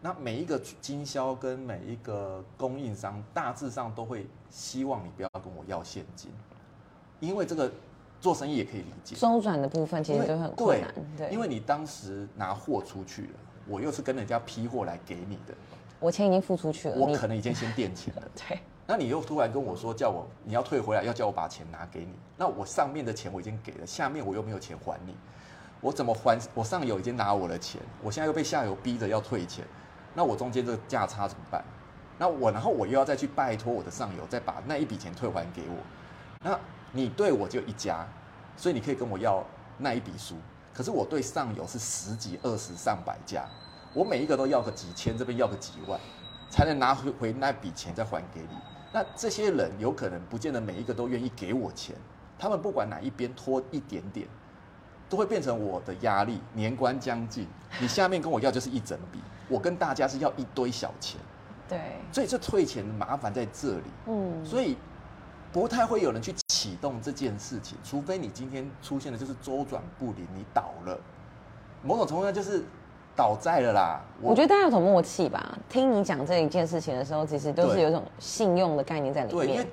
[0.00, 6.30] 那每一个经销跟每一个供应商大致上都会希望你不要跟我要现金，
[7.20, 7.70] 因为这个。
[8.20, 10.92] 做生意也可以理解，周转的部分其实就很困难。
[11.16, 13.28] 对，因为你当时拿货出去了，
[13.64, 15.54] 我又是跟人家批货来给你的，
[16.00, 18.22] 我钱已经付出去了，我可能已经先垫钱了。
[18.34, 18.58] 对，
[18.88, 25.14] 那你又突然跟我说叫我你要退回来，要叫我把钱拿给你，那我上面的钱我已经给了，下面我又没有钱还你，
[25.80, 26.36] 我怎么还？
[26.54, 29.64] 我上游已经拿我的钱，我现在又被下游逼着要退钱，
[30.18, 31.62] 那我中间这个价差怎么办？
[32.18, 35.76] 那我然后我又要再去拜托我的上游，再把那一笔钱退还给我，
[36.42, 36.58] 那。
[36.90, 38.02] 你对我就一家，
[38.56, 39.44] 所以你可以跟我要
[39.76, 40.36] 那一笔书。
[40.72, 43.44] 可是我对上游是十几、二十、上百家，
[43.92, 46.00] 我每一个都要个几千，这边要个几万，
[46.48, 48.56] 才能拿回回那笔钱再还给你。
[48.90, 51.94] 那这些人有可能不见得每一个都愿意给我钱，
[52.38, 54.26] 他们不管哪一边拖一点点，
[55.10, 56.40] 都会变成我的压力。
[56.54, 57.46] 年关将近，
[57.78, 61.20] 你下面跟我要就是一整笔，我跟大家是要一堆小钱。
[61.68, 61.78] 对，
[62.12, 63.84] 所以这退钱麻烦在这里。
[64.06, 64.76] 嗯，所以。
[65.50, 71.00] 不太会有人去启动这件事情，除非你今天出现的就是周转不灵，你倒了，
[71.82, 72.62] 某种程度上就是
[73.16, 73.98] 倒债了啦。
[74.20, 75.58] 我觉得大家有种默契吧。
[75.66, 79.46] 听你讲这一件事情的时候，其实都是有一种信用的概念在里面。
[79.46, 79.66] 对，因为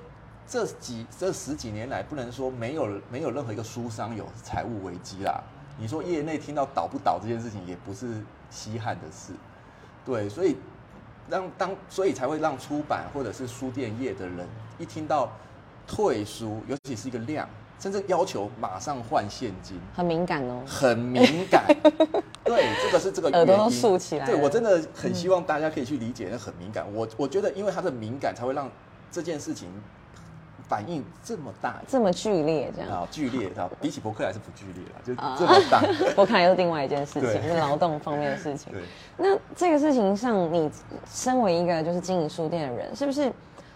[0.48, 5.44] 这几这十几年来，不能说没有没有任何一个书商有财务危机啦。
[5.78, 9.34] 你说业内听到倒不倒这件事情，也不是稀罕的事。
[10.06, 10.56] 对，所以
[11.28, 15.30] 让当所以才会让出版或者是书店业的人一听到。
[15.88, 21.64] 退书，尤其是一个量，甚至要求马上换现金，很敏感哦，很敏感。
[22.42, 24.26] 对，这个是这个耳朵都竖起来。
[24.26, 26.84] 对我真的很希望大家可以去理解，那很敏感。
[26.92, 28.68] 我我觉得，因为它的敏感，才会让
[29.12, 29.68] 这件事情
[30.68, 35.82] 反应这么大，这么剧烈，这样啊，剧烈啊，比起博客还是不剧烈了，就这么大。
[36.14, 38.72] 博客又是另外一件事情，是劳动方面的事情。
[38.72, 38.82] 对，
[39.16, 40.70] 那这个事情上，你
[41.06, 43.32] 身为一个就是经营书店的人，是不是？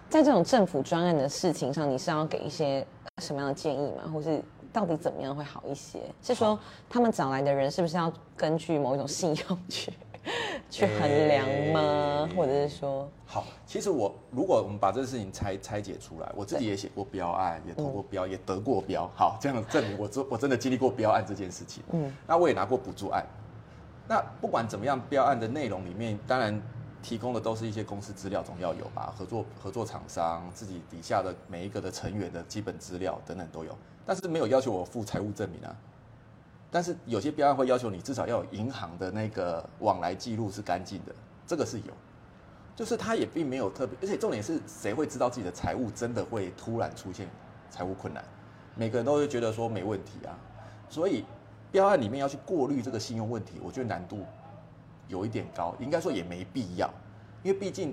[0.09, 2.85] 在这种政府专案的事情上，你是要给一些
[3.23, 4.11] 什么样的建议吗？
[4.13, 6.01] 或是到底怎么样会好一些？
[6.21, 9.93] 是说他们找来的人是不是要根据某一种信用去
[10.71, 12.29] 去衡量吗？
[12.37, 21.83] 或者是说，好，其实我如果我们把这个事情拆拆解出来，我自己也写过标案，也投过标，也得过标，好，这样证明我真我真的经历过标案这件事情。
[21.93, 23.27] 嗯，那我也拿过补助案。
[24.07, 26.61] 那不管怎么样，标案的内容里面，当然。
[27.03, 29.11] 提供的都是一些公司资料，总要有吧？
[29.17, 35.75] 合作合作厂商自己底下的每一个的成员的基本资料等等都有，但是没有要求我付财务证明啊。
[36.71, 41.15] 但是有些标案会要求你至少要有银行的那个往来记录是干净的，
[41.47, 41.93] 这个是有。
[42.77, 47.29] 就是他也并没有特别，而且重点是谁会知道自己的财务真的会突然出现
[47.69, 48.25] 财务困难？
[48.75, 50.39] 每个人都会觉得说没问题啊。
[50.89, 51.25] 所以
[51.71, 54.25] 标案里面要去过滤这个信用问题，我觉得难度。
[55.09, 56.89] 有一点高，应该说也没必要，
[57.43, 57.93] 因为毕竟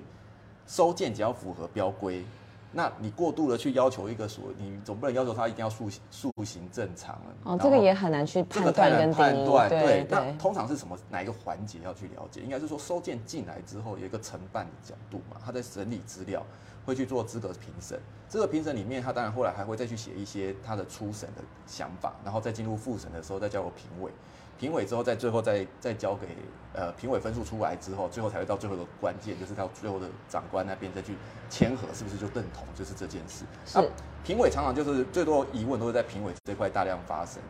[0.68, 2.24] 收件只要符合标规。
[2.72, 9.70] 那你过度的去要求一个所，你总不能要求他一定要塑塑形正常哦，这个也很难去判断跟判断。
[9.70, 10.98] 对，那通常是什么？
[11.10, 12.42] 哪一个环节要去了解？
[12.42, 16.46] 应该是说收件进来之后有一个承办的角度嘛，他在整理资料，
[16.86, 18.00] 会去做资格评审。
[18.30, 24.12] 这个评审里面，他当然后来还会再去写一些他的初审的想法，然后再进入复审的时候再交给评委。
[24.60, 26.28] 评委之后，在最后再再交给
[26.74, 31.16] 呃评委分数出来之后，最后才会到最后的关键，就是到最后的长官那边再去
[31.50, 33.46] 签合，是不是就认同就是这件事？
[33.66, 33.80] 是。
[34.24, 37.42] 评委常常就是最多疑问都是在评委这块大量发生。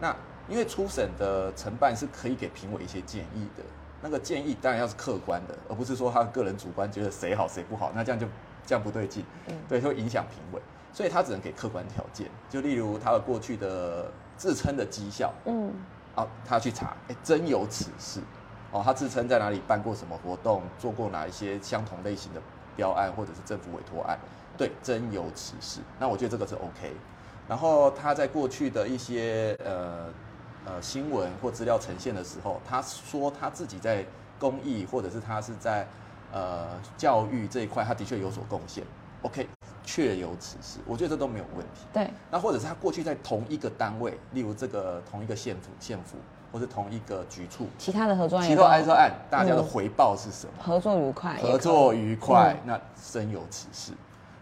[0.00, 0.14] 那
[0.48, 3.62] 因为初审的承办是可以给评委一些建议的，
[4.02, 8.26] 那个建议当然要是客观的，而不是说他个人主观觉得谁好谁不好，那这样就
[8.66, 10.60] 这样不对劲，嗯对，会影响评委，
[10.92, 15.72] 所以他只能给客观条件，就例如他的过去的自称的绩效，嗯。
[16.16, 18.20] 哦，他去查，哎，真有此事，
[18.72, 22.40] 哦，他自称在哪里办过什么活动，做过哪一些相同类型的
[22.76, 24.18] 标案或者是政府委托案，
[24.56, 25.80] 对，真有此事。
[25.98, 26.92] 那我觉得这个是 OK。
[27.48, 30.08] 然后他在过去的一些呃
[30.66, 34.04] 呃新闻或资料呈现的时候，他说他自己在
[34.38, 35.86] 公益或者是他是在
[36.32, 38.82] 呃教育这一块，他的确有所贡献
[39.22, 39.46] ，OK。
[39.84, 41.86] 确有此事，我觉得这都没有问题。
[41.92, 46.16] 对，那或者是他过去在同一个单位，例如这个同一个县府、县府，
[46.50, 50.52] 或是同一个局处，其他的合作案，其他案涉案，大家的回报是什么？
[50.62, 52.80] 合作愉快，合作愉快，那
[53.12, 53.92] 真有此事。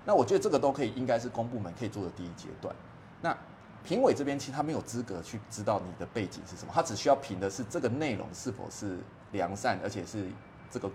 [0.05, 2.75] 那我觉得这个都可以，应该是公部门可以做的第一阶段。
[3.21, 3.37] 那
[3.83, 8.99] 评委这边其实他没有资格去知道你的背景是什么，他只需要评的是这个内容是否是
[9.33, 10.29] 良善，而且是
[10.71, 10.89] 这个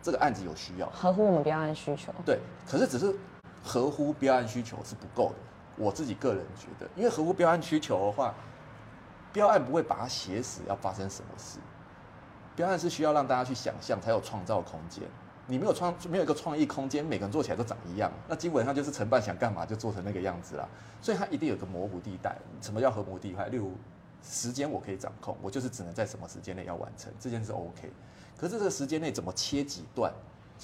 [0.00, 2.12] 这个案子有需要，合乎我们标案需求。
[2.24, 3.12] 对，可是只是。
[3.62, 5.36] 合乎标案需求是不够的，
[5.76, 8.34] 我自己个人觉得，因为合乎标案需求的话，
[9.32, 11.58] 标案不会把它写死要发生什么事，
[12.56, 15.04] 标案是需要让大家去想象才有创造空间，
[15.46, 20.66] 你没有创没有一个创意空间，每个人做起来都长一样，那基本上就是承办想干嘛就做成那个样子啦，
[21.02, 22.36] 所以它一定有个模糊地带。
[22.60, 23.48] 什么叫合模地带？
[23.48, 23.72] 例如
[24.22, 27.92] 时间我可以掌控，我就是只能在什么时间内要完成这件事 OK，
[28.36, 30.12] 可是这个时间内怎么切几段，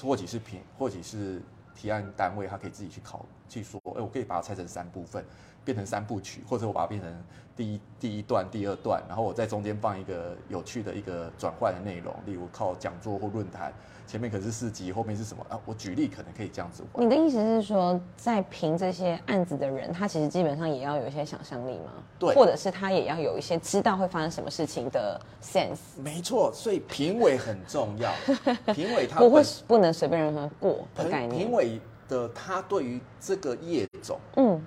[0.03, 1.43] 或许是平，或许是。
[1.75, 5.25] 提案单位他可以自己去考去说，哎，我可以把它拆成三部分，
[5.65, 7.11] 变成三部曲，或者我把它变成
[7.57, 13.73] 第一第一段、第二段，然后我在中间放一个有趣的一个转换的内容，例如靠讲座或论坛，
[14.07, 15.59] 前面可是四集，后面是什么啊？
[15.65, 16.83] 我举例可能可以这样子。
[16.97, 21.93] 你的意思是说，在评这些案子的人，他其实基本上也要有一些想象力吗？
[22.19, 26.01] 对，或者是他也要有一些知道会发生什么事情的 sense？
[26.03, 28.13] 没错，所以评委很重要。
[28.75, 31.39] 评委他不会不能随便让他过的概念。
[31.39, 34.61] 评委的他对于这个业种，嗯。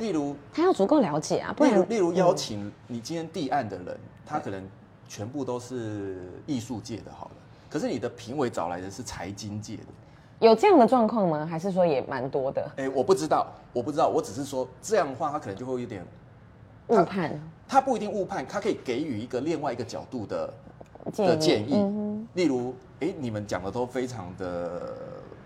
[0.00, 4.66] 例如，他要足够了解啊，不然，例如邀请你今天递案的人，他可能
[5.06, 7.32] 全部都是艺术界的，好了，
[7.68, 9.82] 可是你的评委找来的是财经界的，
[10.38, 11.44] 有这样的状况吗？
[11.44, 12.66] 还是说也蛮多的？
[12.78, 16.02] 哎，我不知道，我不知道，我只是说这样的话，他可能就会有点
[16.88, 20.50] 误判，他不一定误判，他可以给予一个另外一个角度的
[21.14, 24.96] 的建议，例如，哎，你们讲的都非常的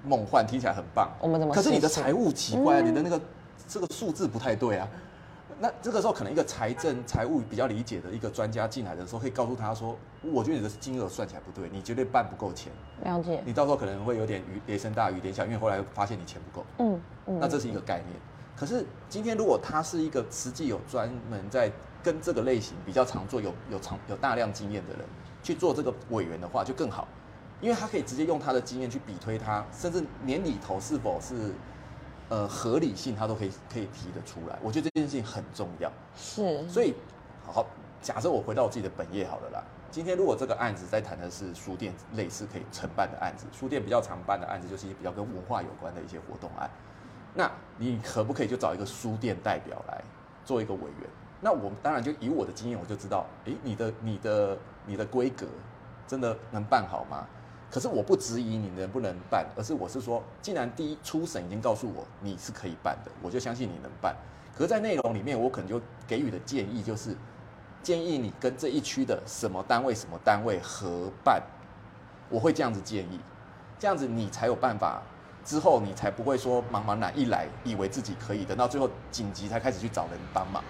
[0.04, 1.52] 梦幻，听起来很棒，我们怎么？
[1.52, 3.20] 可是你的财务奇怪，你的那个。
[3.68, 4.88] 这个数字不太对啊，
[5.60, 12.72] 那这个时候可能一个财政财务比较理解的一个专家进来的时候，可以告诉他说：“我觉得你的金额算起来不对，你绝对办不够钱。”
[13.04, 13.42] 了解。
[13.46, 16.66] 你到时候可能会有点雨雷声大雨点小，因为后来发现你钱不够。
[16.78, 17.38] 嗯嗯。
[17.40, 18.20] 那这是一个概念。
[18.56, 21.70] 可是今天如果他是一个实际有专门在
[22.02, 25.04] 跟这个类型比较常做、有有长有大量经验的人
[25.42, 27.08] 去做这个委员的话，就更好，
[27.60, 31.52] 因为他可以直接用他的经验去比推他，甚至年里头是否是。
[32.34, 35.88] 呃，合理性他都可以可以提得出来，我觉得这件事情很重要。
[36.16, 36.92] 是，所以
[37.46, 37.64] 好，
[38.02, 39.62] 假设我回到我自己的本业好了啦。
[39.88, 46.68] 今天如果这个案子在谈的是书店类似可以承办的案子，书店比较常办的案子就是一些比较跟文化有关的一些活动案，
[47.34, 50.02] 那你可不可以就找一个书店代表来
[50.44, 51.08] 做一个委员？
[51.40, 55.46] 那我们当然就以我的经验，我就知道，诶，你的你的你的规格
[56.04, 57.28] 真的能办好吗？
[57.74, 64.14] 可是我不质疑你能不能办，而是我是说，既然第一初审已经告诉我你是可以办的，我就相信你能办。
[64.56, 67.16] 可是，在内容里面，我可能就给予的建议就是，
[67.82, 71.42] 建议你跟这一区的什么单位、什么单位合办，
[72.30, 73.18] 我会这样子建议，
[73.76, 75.02] 这样子你才有办法，
[75.44, 80.62] 之后你才不会说茫茫然一来，以为自己可以，等到最后紧急才开始去找人帮忙。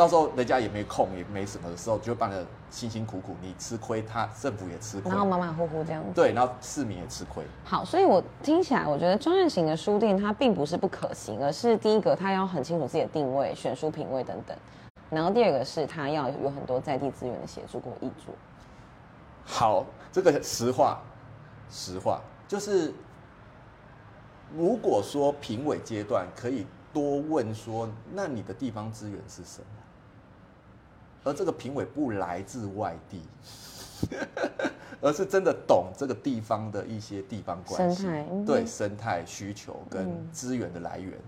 [0.00, 6.08] 到时候人家也没空，也没什么的时候，就办的辛辛苦苦，你吃亏，他政府也吃亏，然后马马虎虎这样子。
[6.14, 7.44] 对，然后市民也吃亏。
[7.66, 14.56] 好，所以我听起来，我觉得专业型的书店它并不是不可行，而是第一个，它要很清楚自己的定位、选书品味等等；
[15.10, 18.34] 然后第二个是它要有很多在地资源的协助或译作。
[19.44, 21.02] 好，这个实话，
[21.70, 22.90] 实话就是
[24.56, 29.66] 如果说评委阶段可以多问说，那你的地方资源是什么？
[31.24, 33.22] 而这个评委不来自外地，
[35.00, 38.06] 而是真的懂这个地方的一些地方关系。
[38.46, 41.18] 对生态需求跟资源的来源，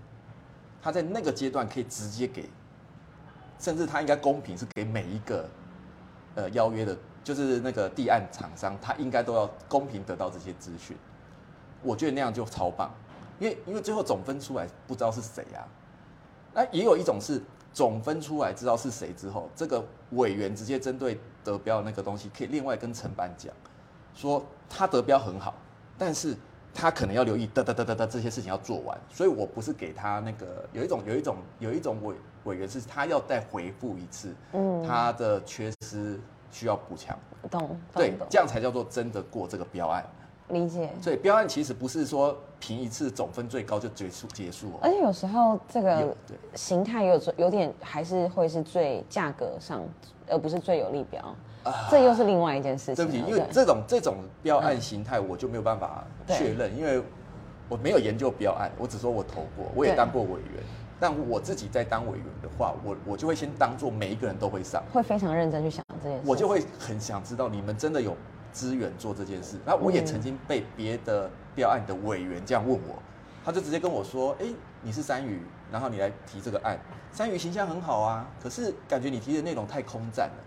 [0.81, 2.49] 他在那个阶段可以直接给，
[3.59, 5.47] 甚至他应该公平是给每一个
[6.35, 10.97] 呃邀约的，就是那个地案厂商，他应该都要公平得到这些资讯。
[11.83, 12.91] 我觉得那样就超棒，
[13.39, 15.67] 因为因为最后总分出来不知道是谁啊，
[16.53, 17.41] 那也有一种是
[17.73, 23.51] 总分出来知道是谁之后，这个委员直接针对得标那个东西，可以另外跟承办讲，
[24.13, 25.55] 说他得标很好，
[25.97, 26.35] 但是
[26.73, 36.19] 他可能要留意哒哒哒哒哒这些事情要做完，所以我不是给他那个有一种有一种有一种委委员是他要再回复一次，嗯他的缺失
[36.51, 37.17] 需要补强，
[37.49, 40.05] 懂，对这样才叫做真的过这个标案。
[40.49, 40.89] 理解。
[41.01, 46.15] 所以标案其实不是说评一次总分最高就结束结束哦，而且有时候这个
[46.55, 49.81] 形态有有点还是会是最价格上，
[50.27, 51.35] 而不是最有利标，
[51.89, 57.01] 这又是另外一件事情对不起，因为这种这种标案形态我就没有办法确认，因为
[57.69, 60.63] 我没有研究标案，我只说我投过，我也当过委员。
[60.99, 66.23] 但我自己在当委员的话，我我就会先当做每一个人都会上，会非常认真去想这件事。
[66.25, 68.15] 我就会很想知道你们真的有
[68.53, 69.57] 资源做这件事。
[69.65, 72.95] 那我也嗯曾经被别的标案的委员这样问我，
[73.43, 74.45] 他就直接跟我说：“哎、
[74.81, 76.79] 你是三鱼，然后你来提这个案，
[77.11, 80.43] 三鱼形象很好啊，可是感觉你提的内容太空战了。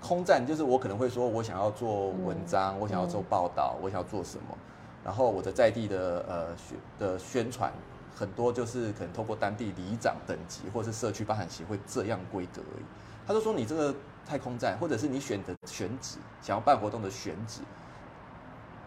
[0.00, 4.56] 空战就是我可能会说，我想要做文章，我想要做报道，我想要做什么，
[5.02, 7.72] 然后我的在地的呃宣的宣传。”
[8.18, 12.84] 很多就是可能透过当地里长等级或是社区发展协会这样规格而已。
[13.26, 13.94] 他就说你这个
[14.28, 17.60] 太空站，或者是你选的选址，想要办活动的选址，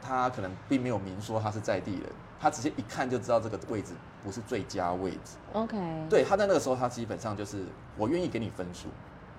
[0.01, 2.03] 他可能并没有明说他是在地人，
[2.39, 5.37] 他直接一看就知道这个位置不是最佳位置。
[5.53, 5.77] OK，
[6.09, 7.63] 对，他在那个时候，他基本上就是
[7.97, 8.87] 我愿意给你分数，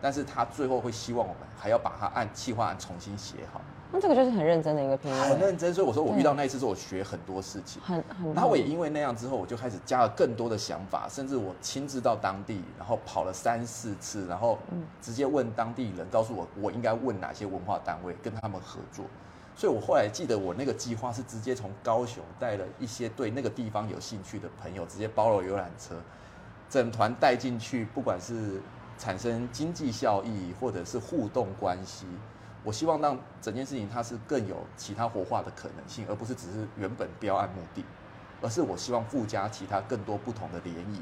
[0.01, 3.61] 但是他最后会希望我们还要把它按计划案重新写好，
[3.93, 5.75] 那这个就是很认真的一个评委，很认真。
[5.75, 7.83] 所以我说我遇到那一次之后，我学很多事情。
[7.83, 8.33] 很很。
[8.33, 14.59] 然后我也因为那样之后，我就开始加了更多的想法，甚至我亲自到当地，然后跑了三四次，然后
[15.01, 19.05] 直接问当地人，告诉我我应该问哪些文化单位，跟他们合作。
[19.57, 25.97] 所以我后来记得我那个计划是直接从高雄带了一些对那个地方有兴趣的朋友，直接包了游览车，
[26.71, 28.63] 整团带进去，不管是
[28.97, 32.07] 产生经济效益或者是互动关系，
[32.63, 37.85] 我希望让整件事情它是更有其他活化的可能性，而不是只是原本标案目的，
[38.43, 40.99] 而是我希望附加其他更多不同的涟漪。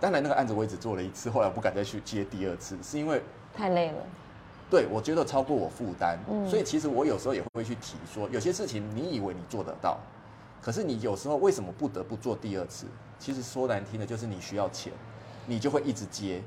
[0.00, 3.22] 当然，那个案子我也只做了一次，后来我不敢再去接第二次，是因为
[3.54, 3.98] 太累了，
[4.68, 9.98] 对我觉得超过我负担，嗯所以其实我有时候也会去提说，有些事情你以为你做得到，
[10.60, 12.86] 可是你有时候为什么不得不做第二次？
[13.18, 14.92] 其实说难听的，就是你需要钱，
[15.46, 16.42] 你就会一直接。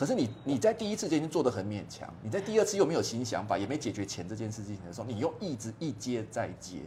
[0.00, 6.78] 可是你你在第一次就已经做得很勉强，你在第二次又没有新想法，也没解决钱这件事情的时候，你又一直一接再接，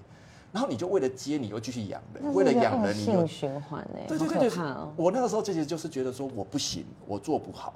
[0.51, 4.91] 然后你就为了接，你又继续养人，为了养人，你又性循环哎，好对对对对哦。
[4.95, 7.75] 我那个时候其实就是觉得说我不行，我做不好，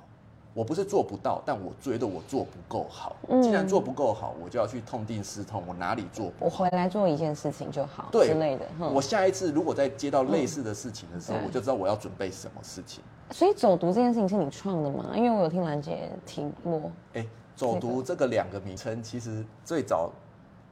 [0.57, 3.15] 我不是做不到，但我觉得我做不够好。
[3.29, 6.45] 嗯既然做不够好，我就要去痛定思痛，我哪里做不好？
[6.45, 8.65] 我回来做一件事情就好对之类的。
[8.79, 13.03] 哼我下一次如果再接到类似的事情的时候，嗯我就知道我要准备什么事情。
[13.29, 15.11] 所以走读这件事情是你创的吗？
[15.13, 17.23] 因为我有听兰姐提过，哎，
[17.55, 20.09] 走读这个两个名称，其实最早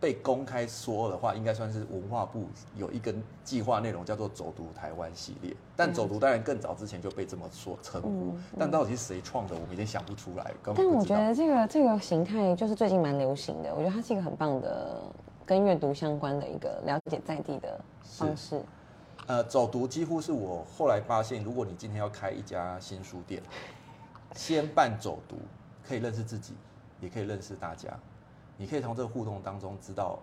[0.06, 2.46] 被公开说的话，应该算是文化部
[2.76, 3.12] 有一个
[3.44, 5.52] 计划内容叫做“走读台湾”系列。
[5.76, 11.04] 但走读当然更早之前就被这么说称呼，但到底是谁创的，我们已经想不出来，但我。
[11.04, 15.02] 觉得这个这个形态就是最近蛮流行的，我觉得它是一个很棒的
[15.44, 18.62] 跟阅读相关的一个了解在地的方式。
[19.26, 23.42] 呃，走读几乎是我后来发现，如果你今天要开一家新书店，
[24.36, 25.38] 先办走读，
[25.84, 26.54] 可以认识自己，
[27.02, 27.90] 也可以认识大家。
[28.58, 30.20] 你可以从这个互动当中知道，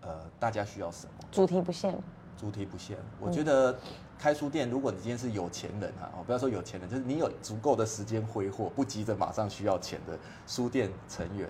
[0.00, 1.94] 呃，大家需要什么，主题不限，
[2.36, 2.96] 主题不限。
[3.20, 3.78] 我觉得
[4.18, 11.48] 开书店，如果你今天是有钱人哈，哦，不要说有钱人，就是你有足够的时间挥霍，不急着马上需要钱的书店成员，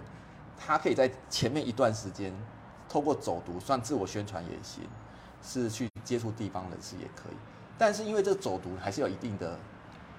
[0.56, 2.32] 他可以在前面一段时间，
[2.88, 4.82] 透过走读算自我宣传也行，
[5.42, 7.36] 是去接触地方人士也可以。
[7.76, 9.58] 但是因为这个走读还是有一定的，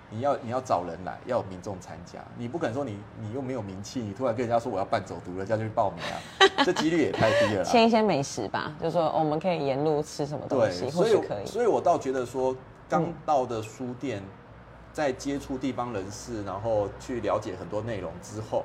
[0.09, 6.15] 你要你要找人来，要有民众参加，你不可能说你你又没有名气，你突然跟人家说我要办走读，人家就去报名啊，
[6.63, 7.69] 这几率也太低了啦。
[7.69, 11.45] 签一些美食吧，就说、哦我们可以沿路吃什么东，西，或所以许可以。
[11.45, 12.55] 所以我倒觉得说，
[12.87, 14.21] 刚到的书店，
[14.93, 18.63] 在接触地方人士，然后去了解很多内容之后，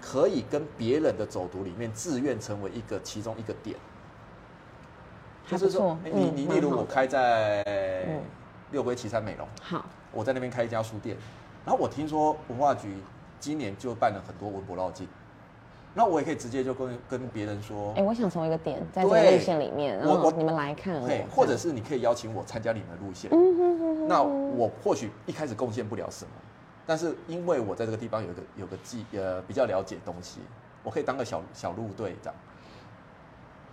[0.00, 3.76] 可以跟别人的走读里面自愿成为一个其中一个点。
[5.46, 7.64] 就是说，你你例如我开在
[8.70, 9.84] 六龟岐山美容，好，
[10.18, 11.16] 我在那边开一家书店，
[11.64, 12.96] 然后我听说文化局
[13.38, 15.06] 今年就办了很多文博绕境。
[15.94, 26.30] 那我也可以直接就跟跟别人说，哎，我想从一个点，在这个路线里面，我我你们来看，对，或者是你可以邀请我参加你们的路线，嗯哼哼那我或许一开始贡献不了什么，
[26.84, 30.40] 但是因为我在这个地方有个有个记呃比较了解东西，
[30.82, 32.34] 我可以当个小小路队长。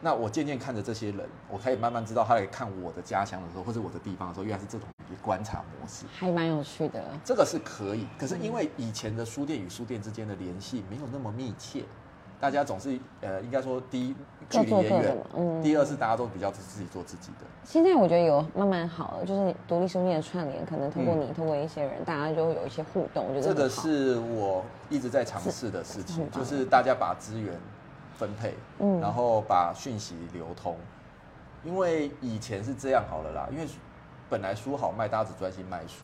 [0.06, 4.88] 那我渐渐看着这些人，我可以慢慢知道他来看我的家乡的时候，或者我的地方的时候，原来是这种
[5.20, 7.04] 观察模式，还蛮有趣的。
[7.24, 11.82] 这个是可以，可是因为以前的书店与书店之间的联系没有那么密切。
[12.40, 14.16] 大家总是呃，应该说第一
[14.48, 17.46] 距离也远，嗯，第二是大家都比较自己做自己的。
[17.64, 23.26] 现在我觉得有慢慢好了，就是独立书店的串联，可能通过你，通过一些人，大家就会有一些互动。
[23.26, 27.58] 我觉得这个是我一直在尝试的事情，就是大家把资源
[28.18, 30.78] 分配，嗯，然后把讯息流通。
[31.64, 33.68] 因为以前是这样好了啦，因为。
[34.28, 36.02] 本来书好卖，大家只专心卖书，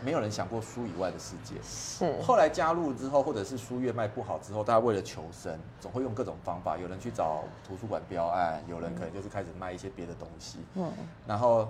[0.00, 1.56] 没有人想过书以外的世界。
[1.64, 2.22] 是。
[2.22, 6.78] 后来加入之后，或者是书越卖不好之后，大家为了求生，总会用各种方法。
[6.78, 10.60] 有人去找图书馆标案，有人可能就是开始卖一些别的东西。
[10.76, 10.92] 嗯。
[11.26, 11.68] 然后，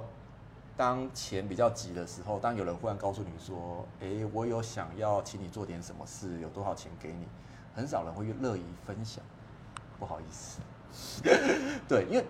[0.77, 7.27] 当钱比较急的时候，当有人忽然告诉你说：“哎，我有想要请你做点什么事，有多少钱给你？”
[7.75, 9.25] 很少人会乐意分享。
[9.99, 10.61] 不好意思。
[11.89, 12.25] 对，因为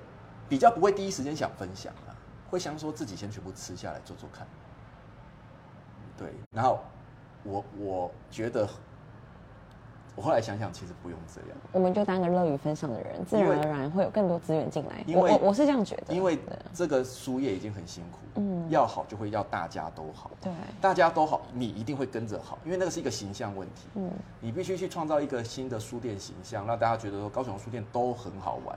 [0.49, 2.15] 比较不会第一时间想分享啊。
[2.49, 4.47] 会想说自己先全部吃下来做做看，
[6.17, 6.79] 对，然后
[7.43, 8.69] 我我觉得，
[10.17, 15.05] 我后来想想，其实不用这样，我们就当个乐于分享的人，自然而然会有更多资源进来。
[15.15, 16.39] 我我我是这样觉得，因为
[16.73, 20.51] 这个书业已经很辛苦，嗯，要好就会要大家都好，对，
[20.81, 24.11] 大家都好，你一定会跟着好，因为那个是一个形象问题，嗯，
[24.41, 28.77] 你必须去创造一个新的书店形象，让大家觉得说高雄书店都很好玩。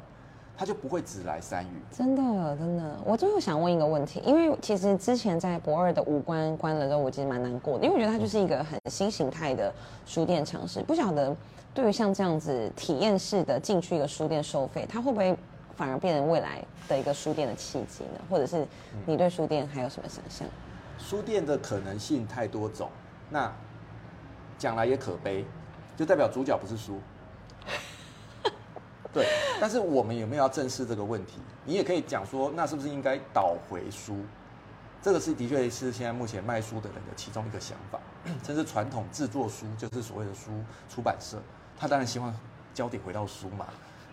[0.59, 1.69] 他就不会只来三语。
[1.89, 2.99] 真的，真的。
[3.05, 9.73] 我最后想问一个问题，因为其实之前在博二的五关关了之后，我其实蛮难过的，因为我觉得它就是一个很新形态的
[10.05, 10.81] 书店尝试。
[10.81, 11.33] 不晓得
[11.73, 15.33] 对于像这样子体验式的进去一个书店收费，它会不会
[15.77, 18.19] 反而变成未来的一个书店的契机呢？
[18.29, 18.67] 或者是
[19.05, 20.45] 你对书店还有什么想象？
[20.97, 22.89] 书店的可能性太多种，
[23.29, 23.49] 那
[24.57, 25.45] 讲来也可悲，
[25.95, 26.99] 就代表主角不是书。
[29.13, 29.27] 对，
[29.59, 31.39] 但是我们有没有要正视这个问题？
[31.65, 34.17] 你也可以讲说，那是不是应该倒回书？
[35.01, 37.99] 这个是的确是现在目前卖书的人的其中一个想法。
[38.43, 40.51] 甚至传统制作书，就是所谓的书
[40.89, 41.37] 出版社，
[41.79, 42.35] 他当然希望
[42.73, 43.65] 焦点回到书嘛。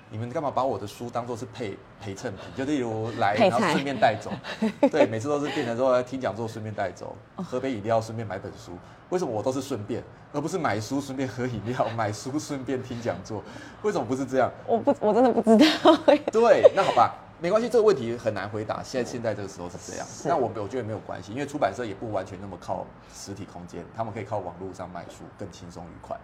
[0.08, 2.44] 你们干嘛把我的书当做是配陪衬品？
[2.56, 4.30] 就例如来然后顺便带走，
[4.88, 8.72] 对，每次都是变成说听讲座顺便带走，喝杯饮料顺便买本书。
[9.10, 10.02] 为什么我都是顺便，
[10.32, 13.42] 而不是买书顺便喝饮料， 买书顺便听讲座？
[13.82, 14.50] 为什么不是这样？
[14.66, 15.96] 我不，我真的不知道。
[16.30, 18.82] 对，那好吧，没关系，这个问题很难回答。
[18.84, 26.16] 现在现在这个时候是这样，那我我觉得没有关系，因为出版社也不完全那么靠实体空间，他们可以靠网络上卖书更轻松愉快。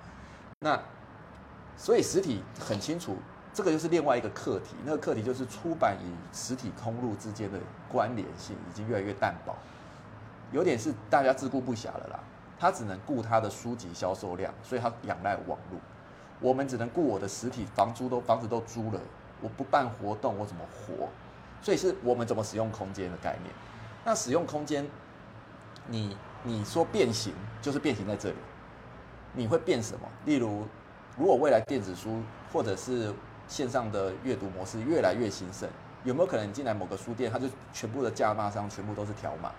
[0.60, 0.80] 那
[1.76, 3.16] 所以实体很清楚。
[3.54, 7.58] 这个就是另外一个课题，那个课题就是出版与实体通路之间的
[7.90, 9.54] 关联性已经越来越淡薄，
[10.52, 12.20] 有点是大家自顾不暇了啦。
[12.58, 15.80] 他只能顾他的书籍销售量，所以他仰赖网络。
[16.40, 19.00] 我们只能顾我的实体房租都房子都租了，
[19.40, 21.08] 我不办活动我怎么活？
[21.60, 23.54] 所以是我们怎么使用空间的概念。
[24.04, 24.86] 那使用空间，
[25.88, 28.36] 你你说变形就是变形在这里，
[29.34, 30.08] 你会变什么？
[30.24, 30.66] 例如，
[31.16, 32.22] 如果未来电子书
[32.52, 33.12] 或者是
[33.52, 35.68] 线上的阅读模式越来越兴盛，
[36.04, 39.52] 有没有可能进来某个书店，它就全部的价码上全部都是条码？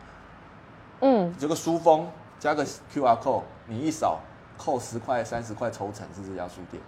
[1.01, 4.19] 嗯，这个书封加个 QR code，你一扫
[4.57, 6.81] 扣十块、三十块抽成是这家书店，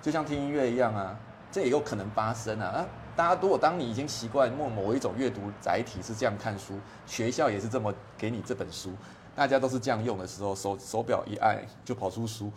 [0.00, 1.18] 就像听音乐一样啊，
[1.50, 2.66] 这也有可能发生啊。
[2.66, 2.86] 啊，
[3.16, 8.92] 大家如果当你已经习惯某某一种阅读载体是这样看书，学校也是这么给你这本书，
[9.34, 12.52] 大家都是这样用的时候，手手表一按就跑出书，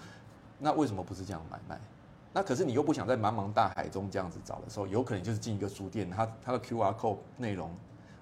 [0.60, 1.82] 那为什么不是这样买卖？
[2.38, 7.72] 那可是你又不想在茫茫大海中这样子找的时候，有可能就是进一个书店，他他的 Q R code 内容，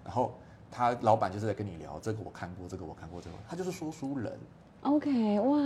[0.05, 0.33] 然后
[0.71, 4.39] 他老板就是在跟你聊，这个我看过，这个我看过，这个他就是说书人。
[4.83, 5.59] OK，哇，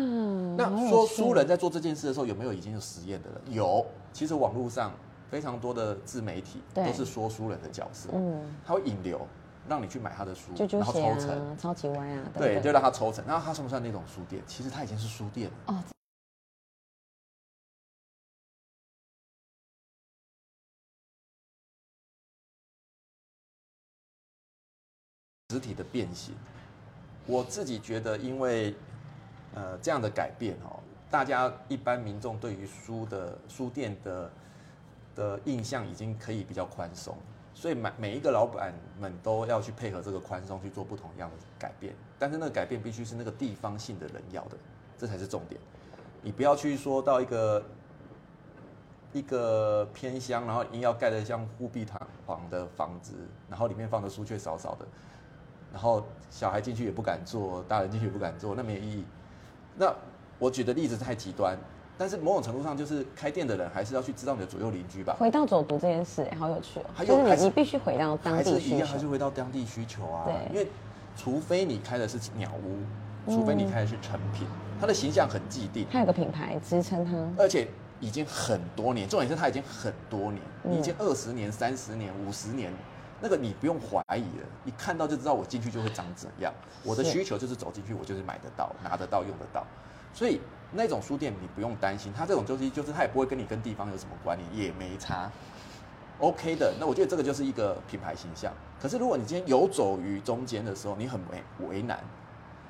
[0.57, 3.53] 那说书人在做这件事的时候，有没有已经有实验的人？
[3.53, 4.93] 有，其实网络上
[5.29, 9.21] 非常多的自媒体都是说书人的角色，嗯，他会引流，
[9.67, 14.41] 让你去买他的书，然后抽成，超级歪啊，对，就让他抽成，那他算不算那种书店？
[14.47, 15.75] 其实他已经是书店哦。
[25.51, 26.35] 实体的变形，
[27.25, 28.75] 我自己觉得，因为
[29.55, 30.79] 呃这样的改变哦，
[31.09, 34.31] 大家一般民众对于书的书店的
[35.15, 37.17] 的印象已经可以比较宽松，
[37.55, 44.57] 所以每每一个老板们都要去配合这个宽松去做不同样的改变，但是那个改变必须是那个地方性的人要的，
[44.99, 45.59] 这才是重点。
[46.21, 47.63] 你不要去说到一个
[49.13, 53.15] 一个偏乡，然后硬要盖的像忽必堂皇的房子，
[53.49, 54.85] 然后里面放的书却少少的，
[55.71, 59.03] 然后小孩进去也不敢坐，大人进去也不敢坐，那没有意义。
[59.77, 59.93] 那
[60.37, 61.57] 我举的例子太极端，
[61.97, 65.15] 但是某种程度上就是开店的人还是要去知道你的左右邻居吧。
[65.19, 67.05] 回到走读这件事，好有趣哦。
[67.05, 69.07] 就是你你必须回到当地需是一样，还是。
[69.07, 70.25] 回到当地需求啊。
[70.25, 70.69] 对因为
[71.15, 74.47] 除非你开的是鸟屋，除非你开的是成品，
[74.79, 77.11] 它的形象很既定，它有个品牌支撑它。
[77.37, 77.67] 而且
[77.99, 80.41] 已经很多年，重点是它已经很多年，
[80.71, 82.71] 已经二十年、三十年、五十年，
[83.21, 86.53] 那个你不用怀疑了，一看到就知道我进去就会长怎样。
[86.83, 89.65] 我的需求就是走进去，我就是买得到、拿得到、用得到，
[90.13, 90.39] 所以
[90.71, 95.29] 那种书店你不用担心，它这种东西就是它也不会跟你跟地方有什么关联，也没差。
[96.19, 98.51] OK 的，那我觉得这个就是一个品牌形象。
[98.79, 101.97] 可是如果你今天游走于中间的时候，你很为为难，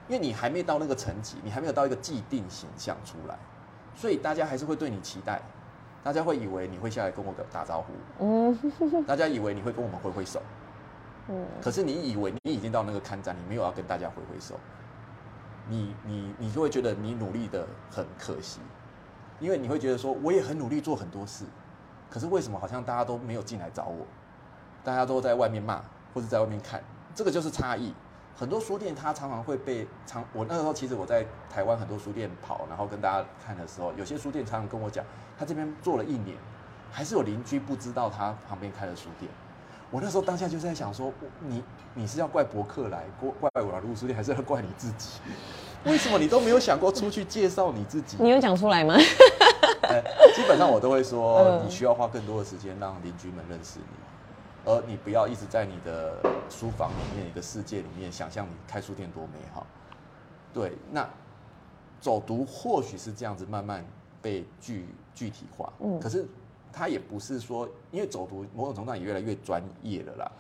[0.08, 3.38] 因为你还没到那个层级，你还没有到一个既定形象出来，
[3.96, 5.42] 所以大家还是会对你期待，
[6.04, 7.94] 大家会以为你会下来跟我打招呼，
[8.24, 8.58] 嗯
[9.06, 10.42] 大家以为你会跟我们挥挥手，
[11.28, 14.60] 嗯，可是你以为你已经到那个看展，你没有要跟大家挥挥手，
[15.68, 18.60] 你你你就会觉得你努力的很可惜，
[19.40, 21.46] 因为你会觉得说我也很努力做很多事，
[22.10, 24.06] 可是为什么好像大家都没有进来找我，
[24.84, 25.82] 大家都在外面骂
[26.14, 26.82] 或者在外面看，
[27.14, 27.94] 这个就是差异。
[28.36, 35.04] 很多书店它常常会被常，我那时候其实我在台湾很多书店跑，然后跟大家看的时候，有些书店常常跟我讲，
[35.38, 36.38] 他这边做了一年，
[36.92, 39.30] 还是有邻居不知道他旁边开了书店。
[39.92, 41.12] 我那时候当下就在想说，
[41.42, 41.64] 你
[41.96, 45.20] 你是要怪博客来，怪怪我来路书店，还是要怪你自己？
[45.86, 48.18] 为什么你都没有想过出去介绍你自己？
[48.20, 48.96] 你有讲出来吗？
[49.82, 50.02] 呃
[50.36, 53.96] 基本上我都会说，嗯你需要花更多的时间让邻居们认识你，
[54.66, 59.66] 而你不要一直在你的书房里面、你的世界里面想象你开书店多美好。
[60.54, 61.08] 对，那
[62.02, 63.86] 走读或许是这样子慢慢
[64.22, 66.26] 被具具体化，嗯可是
[66.72, 70.32] 它也不是说，因为走读某种程度上也越来越专业了啦。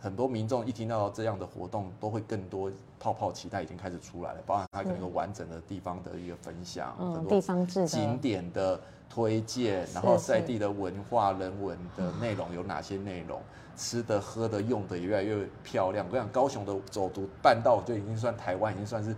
[0.00, 2.70] 很多民众一听到这样的活动，都会更多
[3.00, 8.80] 泡泡期待已经开始出来了，包含它可能有完整的地方的一个分享，嗯很多地方志的景点的
[9.10, 13.40] 推荐，然后在地的文化人文的内容有哪些内容，
[13.76, 16.06] 吃的喝的用的也越来越漂亮。
[16.08, 19.14] 我想，高雄的走读半道就已经算台湾已经算是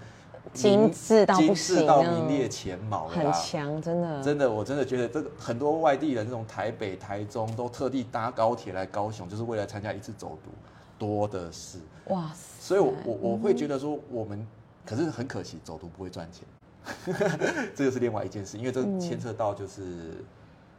[0.55, 3.31] 精名致到不精致到名列前茅了很。
[3.35, 4.23] 强，真的。
[4.23, 10.51] 真的，我真的觉得这个很多外地人，这种台北、台中都特地搭高铁来高雄，就是为了参加一次走读，
[11.01, 11.79] 多的是。
[12.09, 12.61] 哇塞！
[12.61, 14.47] 所以我，我我会觉得说，我们
[14.85, 16.45] 可是很可惜，走读不会赚钱，
[17.75, 20.23] 这个是另外一件事，因为这嗯牵涉到就是、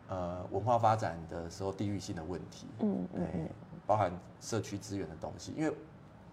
[0.07, 3.51] 呃文化发展的时候地域性的问题，嗯嗯对，
[3.87, 5.53] 包含社区资源的东西。
[5.57, 5.73] 因为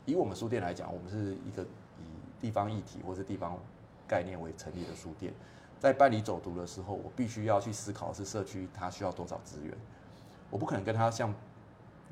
[0.05, 2.05] 以我们书店来讲，我们是一个以
[2.41, 3.57] 地方议题或是地方
[4.07, 5.33] 概念为成立的书店，
[5.79, 9.73] 在办理走读的时候，我必须要去思考是社区它需要多少资源，
[10.51, 11.33] 我不可能跟他像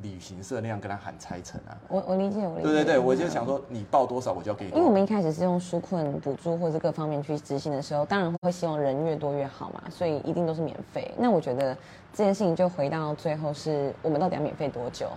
[0.03, 1.76] 旅行社那样跟他喊拆成啊。
[1.88, 2.62] 我我理解，我理解。
[2.62, 4.70] 对对对，我就嗯想说，你报多少我就要给你。
[4.72, 11.12] 因为我们一开始是用纾困补助或者各方面去执行的时候，当然会希望人越多越好嘛，所以一定都是免费。
[11.16, 11.76] 那我觉得
[12.12, 15.09] 这件事情就回到最后是我们到底要免费多久，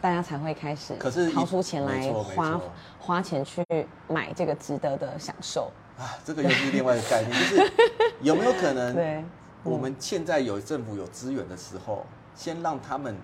[0.00, 2.60] 大家才会开始可是掏出钱来花
[2.98, 3.64] 花钱去
[4.08, 5.70] 买这个值得的享受。
[5.98, 7.72] 啊，这个又是另外一个概念，就是
[8.22, 9.24] 有没有可能，对，
[9.64, 12.06] 我们现在有政府有资源的时候，
[12.36, 13.16] 先让他们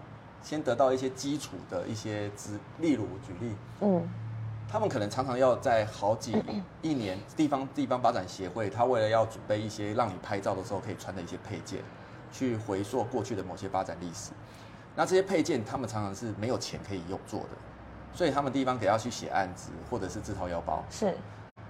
[0.45, 4.07] 先得到一些基础的一些资，例如举例，嗯，
[4.69, 6.37] 他们可能常常要在好几
[6.83, 11.83] 一年，地方地方发展协会，他为了要准备一些让你拍照的时候可以穿的一些配件，
[12.31, 14.33] 去回溯过去的某些发展历史。
[14.95, 17.49] 那这些配件，他们常常是没有钱可以用做的，
[18.13, 20.85] 所以他们地方得要去写案子，或者是自掏腰包。
[20.91, 21.17] 是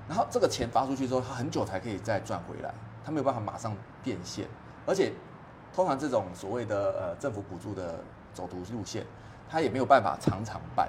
[0.09, 4.47] 然后这个钱发出去之后，他很久才可以再赚回来，他没有办法马上变现，
[4.85, 5.12] 而且
[5.72, 8.05] 通常这种所谓的呃政府补助的
[8.35, 9.07] 走读路线，
[9.49, 10.89] 他也没有办法常常办。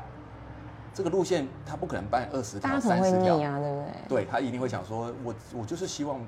[0.94, 4.24] 这个路线他不可能办二十条、三十条对不对？
[4.24, 6.20] 对他一定会想说，我我就是希望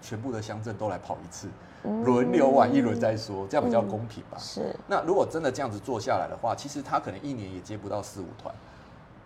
[0.00, 1.48] 全部的乡镇都来跑一次，
[1.84, 4.36] 嗯轮流玩一轮再说，这样比较公平吧。
[4.38, 8.54] 是那如果真的这样子做下来的话，其实他可能一年也接不到四五团，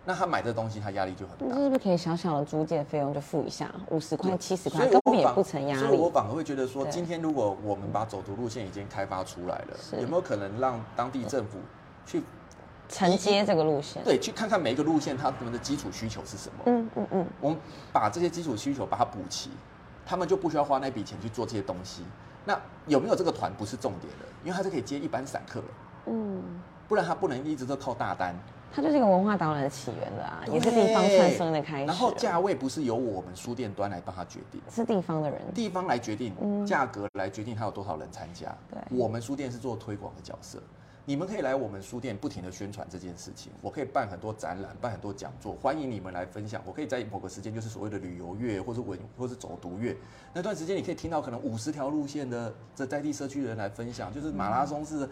[0.05, 1.55] 那他买这东西他压力就很大。
[1.55, 6.09] 那是不是可以小小的租借费用就付一下，五十块、七十块，根本也反不成压力所以我。
[6.09, 11.57] 反而会觉得说，今天如果我们把走读路线已经开发出来了，有没有可能让当地政府
[12.05, 12.21] 去
[12.87, 14.03] 承接这个路线。
[14.03, 16.63] 对去看看每一个路线它们的基础需求是什么？
[16.67, 17.57] 嗯嗯嗯，我们
[17.91, 19.49] 把这些基础需求把它补齐，
[20.05, 22.03] 他们就不需要花那笔钱去做这些东西。
[22.45, 25.65] 那有没有这个团不是重点的，因为他是可以接一般散客的。
[26.05, 26.43] 嗯，
[26.87, 28.35] 不然他不能一直都靠大单。
[28.75, 31.85] 它就是一个文化导览的起源了啊，也是地方产生的开始。
[31.85, 38.53] 然后价位不是由我们书店端来帮他决定，是地方的人，地方来决定，价格来决定他有多少人参加。
[38.69, 40.61] 对我们书店是做推广的角色。
[41.05, 46.61] 你们可以来我们书店不停的宣传这件事情，我可以办很多展览，办很多讲座，欢迎你们来分享。
[46.65, 49.95] 我可以在某个时间，就是所谓的旅游月或是文或是走读月，
[50.33, 55.09] 那段时间你可以听到可能五十条路线的这在地社区的人来分享，就是马拉松式的。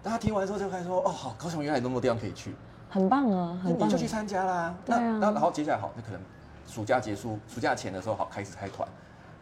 [0.00, 2.54] 大家听完之后就开始说，哦，好，高雄原来有那么多地方可以去，
[2.88, 3.88] 很棒啊，很棒。
[3.88, 4.74] 你就去参加啦。
[4.86, 6.20] 那那然后接下来好，那可能
[6.66, 8.88] 暑假结束，暑假前的时候好开始开团，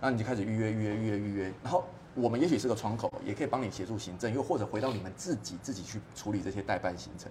[0.01, 1.85] 然后你就开始预约预约预约预约，然后
[2.15, 7.31] 我们也许是个窗口，也可以帮你协助行政，又或者回到你们自己自己去处理这些代办行程，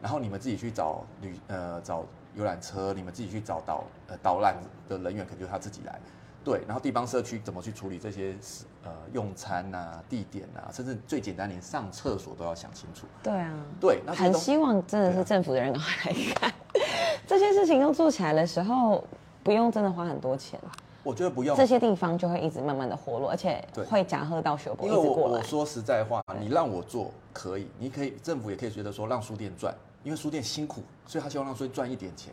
[0.00, 2.04] 然后你们自己去找旅呃找
[2.34, 4.56] 游览车，你们自己去找导呃导览
[4.88, 5.98] 的人员，可能就是他自己来。
[6.46, 8.36] 对，然后地方社区怎么去处理这些
[8.84, 13.04] 呃用餐啊、地点啊，甚至最简单连上厕所都要想清楚。
[13.20, 16.54] 对啊，对，那很希望真的是政府的人赶快来看，
[17.26, 19.02] 这些事情都做起来的时候，
[19.42, 20.56] 不用真的花很多钱，
[21.02, 25.14] 我觉得不用这些地方就会一直慢慢的活络，而且会夹喝到学博因为我。
[25.26, 29.74] 我说实在话，你让我做可以，你可以政府也可以觉得说让书店赚，
[30.04, 32.32] 因为书店辛苦，所以他希望让书店赚一点钱，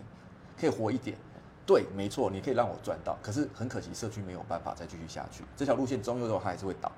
[0.55, 1.17] 可以活一点。
[1.65, 6.91] 对，没错，你可以让我赚到，可是很可惜社区没有办法再继续下去，这条路线终究的话还是会倒，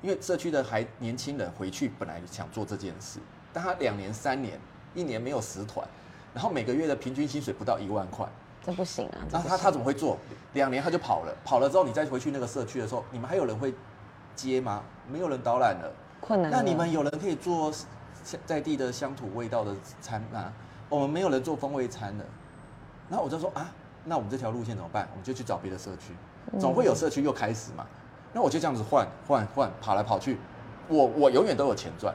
[0.00, 3.18] 因为社区的还年轻人回去本来想做这件事，
[3.52, 4.60] 但他两年三年
[4.94, 5.84] 一年没有十团，
[6.32, 8.24] 然后每个月的平均薪水不到一万块，
[8.64, 10.16] 这不行啊，那他他怎么会做？
[10.52, 13.74] 两年他就跑了，跑了之后你再回去那个社区的时候，你们还有人会
[14.36, 14.82] 接吗？
[15.10, 15.92] 没有人导览了。
[16.20, 16.50] 困难？
[16.50, 17.72] 那你们有人可以做
[18.46, 20.52] 在地的乡土味道的餐吗？
[20.88, 22.24] 我们没有人做风味餐的。
[23.14, 23.70] 然后我就说啊，
[24.06, 25.06] 那我们这条路线怎么办？
[25.12, 26.12] 我们就去找别的社区，
[26.58, 27.86] 总会有社区又开始嘛。
[28.32, 30.36] 那我就这样子换换换，跑来跑去，
[30.88, 32.12] 我我永远都有钱赚。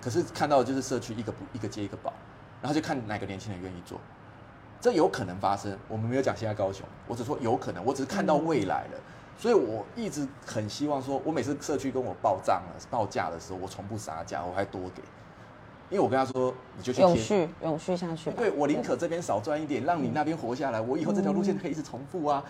[0.00, 2.10] 可是看到的就是社区一个不一个接一个保，
[2.62, 4.00] 然后就看哪个年轻人愿意做。
[4.80, 8.98] 这有可能发生，我们没有讲现在高雄，我只说有可能，我只是看到未来了，
[9.36, 15.02] 所以我一直很希望说，我每次社区跟我报账了、报价的时候，我从不杀价，我还多给，
[15.92, 18.36] 因为我跟他说，你就去贴，永续永续下去吧。
[18.38, 22.42] 对我宁可这边少赚一点，让你那边活下来，我以后这条路线可以一直重复啊，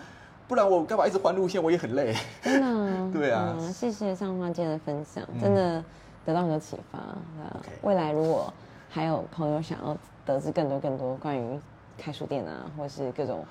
[0.47, 2.15] 不然我干嘛一直换路线，我也很累。
[2.41, 5.83] 真的啊， 对啊嗯谢谢上花姐的分享，嗯真的
[6.25, 6.99] 得到很多启发。
[7.81, 8.51] 未来如果
[8.89, 11.59] 还有朋友想要得知更多更多关于
[11.97, 13.45] 开书店啊，或是各种，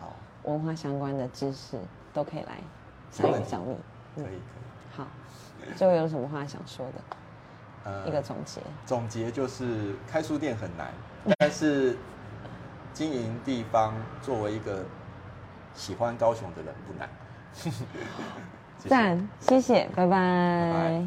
[0.44, 1.76] 文化相关的知识，
[2.14, 2.56] 都可以来
[3.22, 3.76] 没问题找找你。
[4.16, 4.38] 可以可以。
[4.96, 5.06] 好，
[5.76, 7.16] 最后有什么话想说的？
[7.84, 8.60] 呃一个总结。
[8.86, 10.92] 总结就是开书店很难，
[11.38, 11.96] 但是
[12.92, 14.84] 经营地方作为一个
[15.74, 17.08] 喜欢高雄的人不难。
[18.88, 21.06] 赞 谢赞，谢拜拜